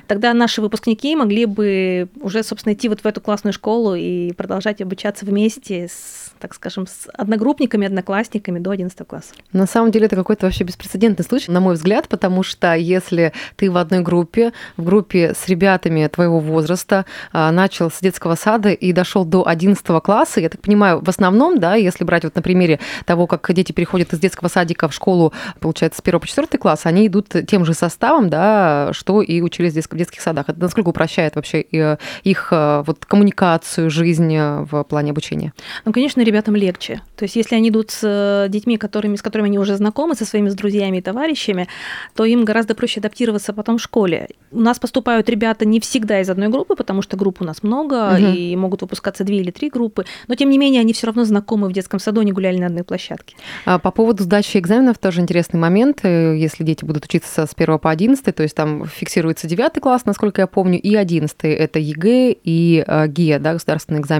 Тогда 0.07 0.33
наши 0.33 0.61
выпускники 0.61 1.15
могли 1.15 1.45
бы 1.45 2.07
уже, 2.21 2.43
собственно, 2.43 2.73
идти 2.73 2.89
вот 2.89 3.01
в 3.01 3.05
эту 3.05 3.21
классную 3.21 3.53
школу 3.53 3.95
и 3.95 4.33
продолжать 4.35 4.81
обучаться 4.81 5.25
вместе 5.25 5.87
с, 5.87 6.33
так 6.39 6.53
скажем, 6.53 6.87
с 6.87 7.07
одногруппниками, 7.13 7.87
одноклассниками 7.87 8.59
до 8.59 8.71
11 8.71 9.07
класса. 9.07 9.33
На 9.51 9.67
самом 9.67 9.91
деле 9.91 10.05
это 10.05 10.15
какой-то 10.15 10.45
вообще 10.45 10.63
беспрецедентный 10.63 11.25
случай, 11.25 11.51
на 11.51 11.59
мой 11.59 11.75
взгляд, 11.75 12.07
потому 12.07 12.43
что 12.43 12.73
если 12.75 13.33
ты 13.55 13.71
в 13.71 13.77
одной 13.77 14.01
группе, 14.01 14.53
в 14.77 14.83
группе 14.83 15.33
с 15.33 15.47
ребятами 15.47 16.07
твоего 16.07 16.39
возраста, 16.39 17.05
а, 17.31 17.51
начал 17.51 17.89
с 17.89 17.99
детского 17.99 18.35
сада 18.35 18.69
и 18.69 18.91
дошел 18.91 19.25
до 19.25 19.47
11 19.47 20.01
класса, 20.01 20.39
я 20.39 20.49
так 20.49 20.61
понимаю, 20.61 21.01
в 21.03 21.09
основном, 21.09 21.59
да, 21.59 21.75
если 21.75 22.03
брать 22.03 22.23
вот 22.23 22.35
на 22.35 22.41
примере 22.41 22.79
того, 23.05 23.27
как 23.27 23.51
дети 23.53 23.71
переходят 23.71 24.13
из 24.13 24.19
детского 24.19 24.47
садика 24.47 24.87
в 24.87 24.93
школу, 24.93 25.33
получается, 25.59 25.99
с 25.99 26.01
1 26.05 26.19
по 26.19 26.27
4 26.27 26.47
класс, 26.59 26.85
они 26.85 27.07
идут 27.07 27.33
тем 27.47 27.65
же 27.65 27.73
составом, 27.73 28.29
да, 28.29 28.89
что 28.93 29.21
и 29.21 29.41
учились 29.41 29.73
в 29.73 29.95
детских 29.95 30.21
садах. 30.21 30.49
Это 30.49 30.59
насколько 30.59 30.89
упрощает 30.89 31.35
вообще 31.35 31.61
э, 31.61 31.97
их 32.23 32.49
э, 32.51 32.83
вот 32.85 33.05
коммуникацию, 33.05 33.89
жизнь, 33.89 34.24
жизнь 34.25 34.65
в 34.69 34.83
плане 34.83 35.11
обучения? 35.11 35.53
Ну, 35.85 35.93
конечно, 35.93 36.21
ребятам 36.21 36.55
легче. 36.55 37.01
То 37.15 37.23
есть, 37.25 37.35
если 37.35 37.55
они 37.55 37.69
идут 37.69 37.91
с 37.91 38.47
детьми, 38.49 38.77
которыми, 38.77 39.15
с 39.15 39.21
которыми 39.21 39.49
они 39.49 39.59
уже 39.59 39.75
знакомы, 39.75 40.15
со 40.15 40.25
своими 40.25 40.49
друзьями 40.49 40.97
и 40.97 41.01
товарищами, 41.01 41.67
то 42.15 42.25
им 42.25 42.45
гораздо 42.45 42.75
проще 42.75 42.99
адаптироваться 42.99 43.53
потом 43.53 43.77
в 43.77 43.81
школе. 43.81 44.29
У 44.51 44.59
нас 44.59 44.79
поступают 44.79 45.29
ребята 45.29 45.65
не 45.65 45.79
всегда 45.79 46.21
из 46.21 46.29
одной 46.29 46.49
группы, 46.49 46.75
потому 46.75 47.01
что 47.01 47.17
групп 47.17 47.41
у 47.41 47.45
нас 47.45 47.63
много, 47.63 48.13
угу. 48.13 48.25
и 48.25 48.55
могут 48.55 48.81
выпускаться 48.81 49.23
две 49.23 49.39
или 49.39 49.51
три 49.51 49.69
группы, 49.69 50.05
но 50.27 50.35
тем 50.35 50.49
не 50.49 50.57
менее 50.57 50.81
они 50.81 50.93
все 50.93 51.07
равно 51.07 51.25
знакомы 51.25 51.67
в 51.67 51.73
детском 51.73 51.99
саду, 51.99 52.21
они 52.21 52.31
гуляли 52.31 52.57
на 52.57 52.67
одной 52.67 52.83
площадке. 52.83 53.35
А 53.65 53.79
по 53.79 53.91
поводу 53.91 54.23
сдачи 54.23 54.57
экзаменов 54.57 54.97
тоже 54.97 55.21
интересный 55.21 55.59
момент. 55.59 55.99
Э, 56.03 56.35
если 56.37 56.63
дети 56.63 56.85
будут 56.85 57.05
учиться 57.05 57.45
с 57.45 57.51
1 57.55 57.79
по 57.79 57.89
11, 57.89 58.35
то 58.35 58.43
есть 58.43 58.55
там 58.55 58.85
фиксируется 58.85 59.47
9 59.47 59.81
класс, 59.81 60.05
насколько 60.05 60.41
я 60.41 60.47
помню, 60.47 60.79
и 60.79 60.95
11 60.95 61.35
это 61.43 61.79
ЕГЭ 61.79 62.35
и 62.43 62.83
э, 62.85 63.07
ГИА, 63.07 63.39
да, 63.39 63.53
государственный 63.53 63.99
экзамен. 63.99 64.14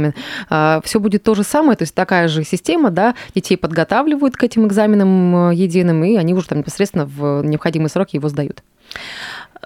А, 0.49 0.81
все 0.83 0.99
будет 0.99 1.23
то 1.23 1.35
же 1.35 1.43
самое, 1.43 1.77
то 1.77 1.83
есть 1.83 1.95
такая 1.95 2.27
же 2.27 2.43
система, 2.43 2.91
да, 2.91 3.15
детей 3.33 3.57
подготавливают 3.57 4.35
к 4.35 4.43
этим 4.43 4.67
экзаменам 4.67 5.51
э, 5.51 5.55
единым, 5.55 6.03
и 6.03 6.15
они 6.15 6.33
уже 6.33 6.47
там 6.47 6.59
непосредственно 6.59 7.05
в 7.05 7.43
необходимые 7.43 7.89
сроки 7.89 8.15
его 8.15 8.29
сдают. 8.29 8.63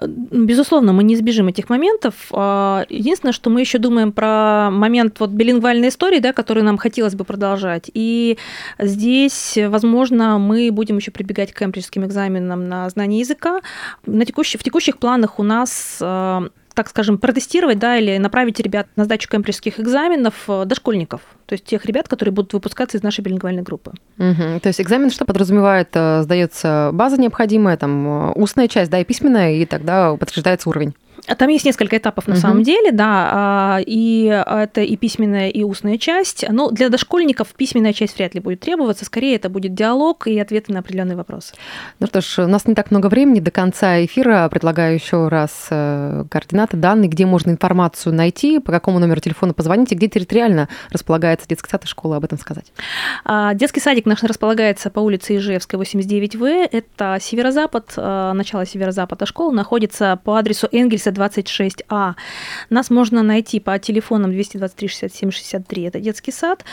Безусловно, 0.02 0.92
мы 0.92 1.02
не 1.04 1.14
избежим 1.14 1.48
этих 1.48 1.68
моментов. 1.68 2.14
А, 2.32 2.86
единственное, 2.88 3.32
что 3.32 3.50
мы 3.50 3.60
еще 3.60 3.78
думаем 3.78 4.12
про 4.12 4.70
момент 4.70 5.20
вот 5.20 5.30
билингвальной 5.30 5.88
истории, 5.88 6.20
да, 6.20 6.32
который 6.32 6.62
нам 6.62 6.78
хотелось 6.78 7.14
бы 7.14 7.24
продолжать. 7.24 7.90
И 7.92 8.38
здесь, 8.78 9.58
возможно, 9.68 10.38
мы 10.38 10.70
будем 10.72 10.96
еще 10.96 11.10
прибегать 11.10 11.52
к 11.52 11.58
кембриджским 11.58 12.06
экзаменам 12.06 12.68
на 12.68 12.88
знание 12.88 13.20
языка. 13.20 13.60
На 14.06 14.24
текущих, 14.24 14.60
в 14.60 14.64
текущих 14.64 14.98
планах 14.98 15.38
у 15.38 15.42
нас 15.42 15.98
а, 16.00 16.48
так 16.80 16.88
скажем, 16.88 17.18
протестировать, 17.18 17.78
да, 17.78 17.98
или 17.98 18.16
направить 18.16 18.58
ребят 18.58 18.86
на 18.96 19.04
сдачу 19.04 19.28
кембриджских 19.28 19.78
экзаменов 19.78 20.34
э, 20.48 20.64
дошкольников, 20.64 21.20
то 21.44 21.52
есть 21.52 21.66
тех 21.66 21.84
ребят, 21.84 22.08
которые 22.08 22.32
будут 22.32 22.54
выпускаться 22.54 22.96
из 22.96 23.02
нашей 23.02 23.20
билингвальной 23.20 23.60
группы. 23.60 23.92
Угу. 24.16 24.60
То 24.62 24.68
есть 24.68 24.80
экзамен 24.80 25.10
что 25.10 25.26
подразумевает? 25.26 25.90
Э, 25.92 26.22
Сдается 26.22 26.88
база 26.94 27.20
необходимая, 27.20 27.76
там 27.76 28.30
э, 28.30 28.32
устная 28.32 28.66
часть, 28.66 28.90
да, 28.90 28.98
и 28.98 29.04
письменная, 29.04 29.56
и 29.56 29.66
тогда 29.66 30.16
подтверждается 30.16 30.70
уровень. 30.70 30.94
Там 31.26 31.48
есть 31.48 31.64
несколько 31.64 31.96
этапов 31.96 32.26
на 32.26 32.34
угу. 32.34 32.40
самом 32.40 32.62
деле, 32.62 32.92
да, 32.92 33.30
а, 33.32 33.80
и 33.84 34.24
это 34.24 34.80
и 34.80 34.96
письменная, 34.96 35.48
и 35.48 35.62
устная 35.62 35.98
часть. 35.98 36.44
Но 36.48 36.70
для 36.70 36.88
дошкольников 36.88 37.48
письменная 37.54 37.92
часть 37.92 38.16
вряд 38.16 38.34
ли 38.34 38.40
будет 38.40 38.60
требоваться, 38.60 39.04
скорее 39.04 39.36
это 39.36 39.48
будет 39.48 39.74
диалог 39.74 40.26
и 40.26 40.38
ответы 40.38 40.72
на 40.72 40.80
определенные 40.80 41.16
вопросы. 41.16 41.54
Ну 41.98 42.06
что 42.06 42.20
ж, 42.20 42.38
у 42.40 42.48
нас 42.48 42.66
не 42.66 42.74
так 42.74 42.90
много 42.90 43.06
времени 43.06 43.40
до 43.40 43.50
конца 43.50 44.04
эфира. 44.04 44.48
Предлагаю 44.50 44.94
еще 44.94 45.28
раз 45.28 45.68
э, 45.70 46.24
координаты, 46.30 46.76
данные, 46.76 47.08
где 47.08 47.26
можно 47.26 47.50
информацию 47.50 48.14
найти, 48.14 48.58
по 48.58 48.72
какому 48.72 48.98
номеру 48.98 49.20
телефона 49.20 49.54
позвонить 49.54 49.92
и 49.92 49.94
где 49.94 50.08
территориально 50.08 50.68
располагается 50.90 51.48
детский 51.48 51.70
сад 51.70 51.84
и 51.84 51.86
школа, 51.86 52.16
об 52.16 52.24
этом 52.24 52.38
сказать. 52.38 52.72
А, 53.24 53.54
детский 53.54 53.80
садик 53.80 54.06
наш 54.06 54.22
располагается 54.22 54.90
по 54.90 55.00
улице 55.00 55.36
Ижевская, 55.36 55.80
89В. 55.80 56.68
Это 56.70 57.18
северо-запад, 57.20 57.92
э, 57.96 58.32
начало 58.34 58.66
северо-запада 58.66 59.26
школы, 59.26 59.54
находится 59.54 60.18
по 60.24 60.38
адресу 60.38 60.68
Энгельса 60.72 61.09
26А. 61.10 62.14
Нас 62.70 62.90
можно 62.90 63.22
найти 63.22 63.60
по 63.60 63.78
телефонам 63.78 64.30
223 64.32 64.88
67 64.88 65.30
63, 65.30 65.82
это 65.84 66.00
детский 66.00 66.32
сад, 66.32 66.64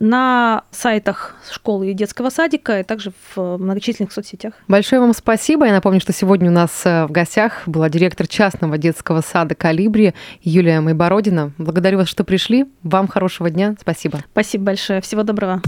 на 0.00 0.64
сайтах 0.70 1.36
школы 1.50 1.90
и 1.90 1.94
детского 1.94 2.30
садика, 2.30 2.80
и 2.80 2.82
также 2.82 3.12
в 3.34 3.58
многочисленных 3.58 4.12
соцсетях. 4.12 4.54
Большое 4.66 5.00
вам 5.00 5.12
спасибо. 5.12 5.66
Я 5.66 5.72
напомню, 5.72 6.00
что 6.00 6.12
сегодня 6.12 6.50
у 6.50 6.54
нас 6.54 6.82
э, 6.84 7.06
в 7.06 7.12
гостях 7.12 7.62
была 7.66 7.88
директор 7.90 8.26
частного 8.26 8.78
детского 8.78 9.20
сада 9.20 9.54
«Калибри» 9.54 10.14
Юлия 10.42 10.80
Майбородина. 10.80 11.52
Благодарю 11.58 11.98
вас, 11.98 12.08
что 12.08 12.24
пришли. 12.24 12.66
Вам 12.82 13.08
хорошего 13.08 13.50
дня. 13.50 13.76
Спасибо. 13.78 14.20
Спасибо 14.32 14.64
большое. 14.64 15.00
Всего 15.02 15.22
доброго. 15.22 15.60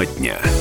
Тема 0.00 0.06
дня. 0.06 0.59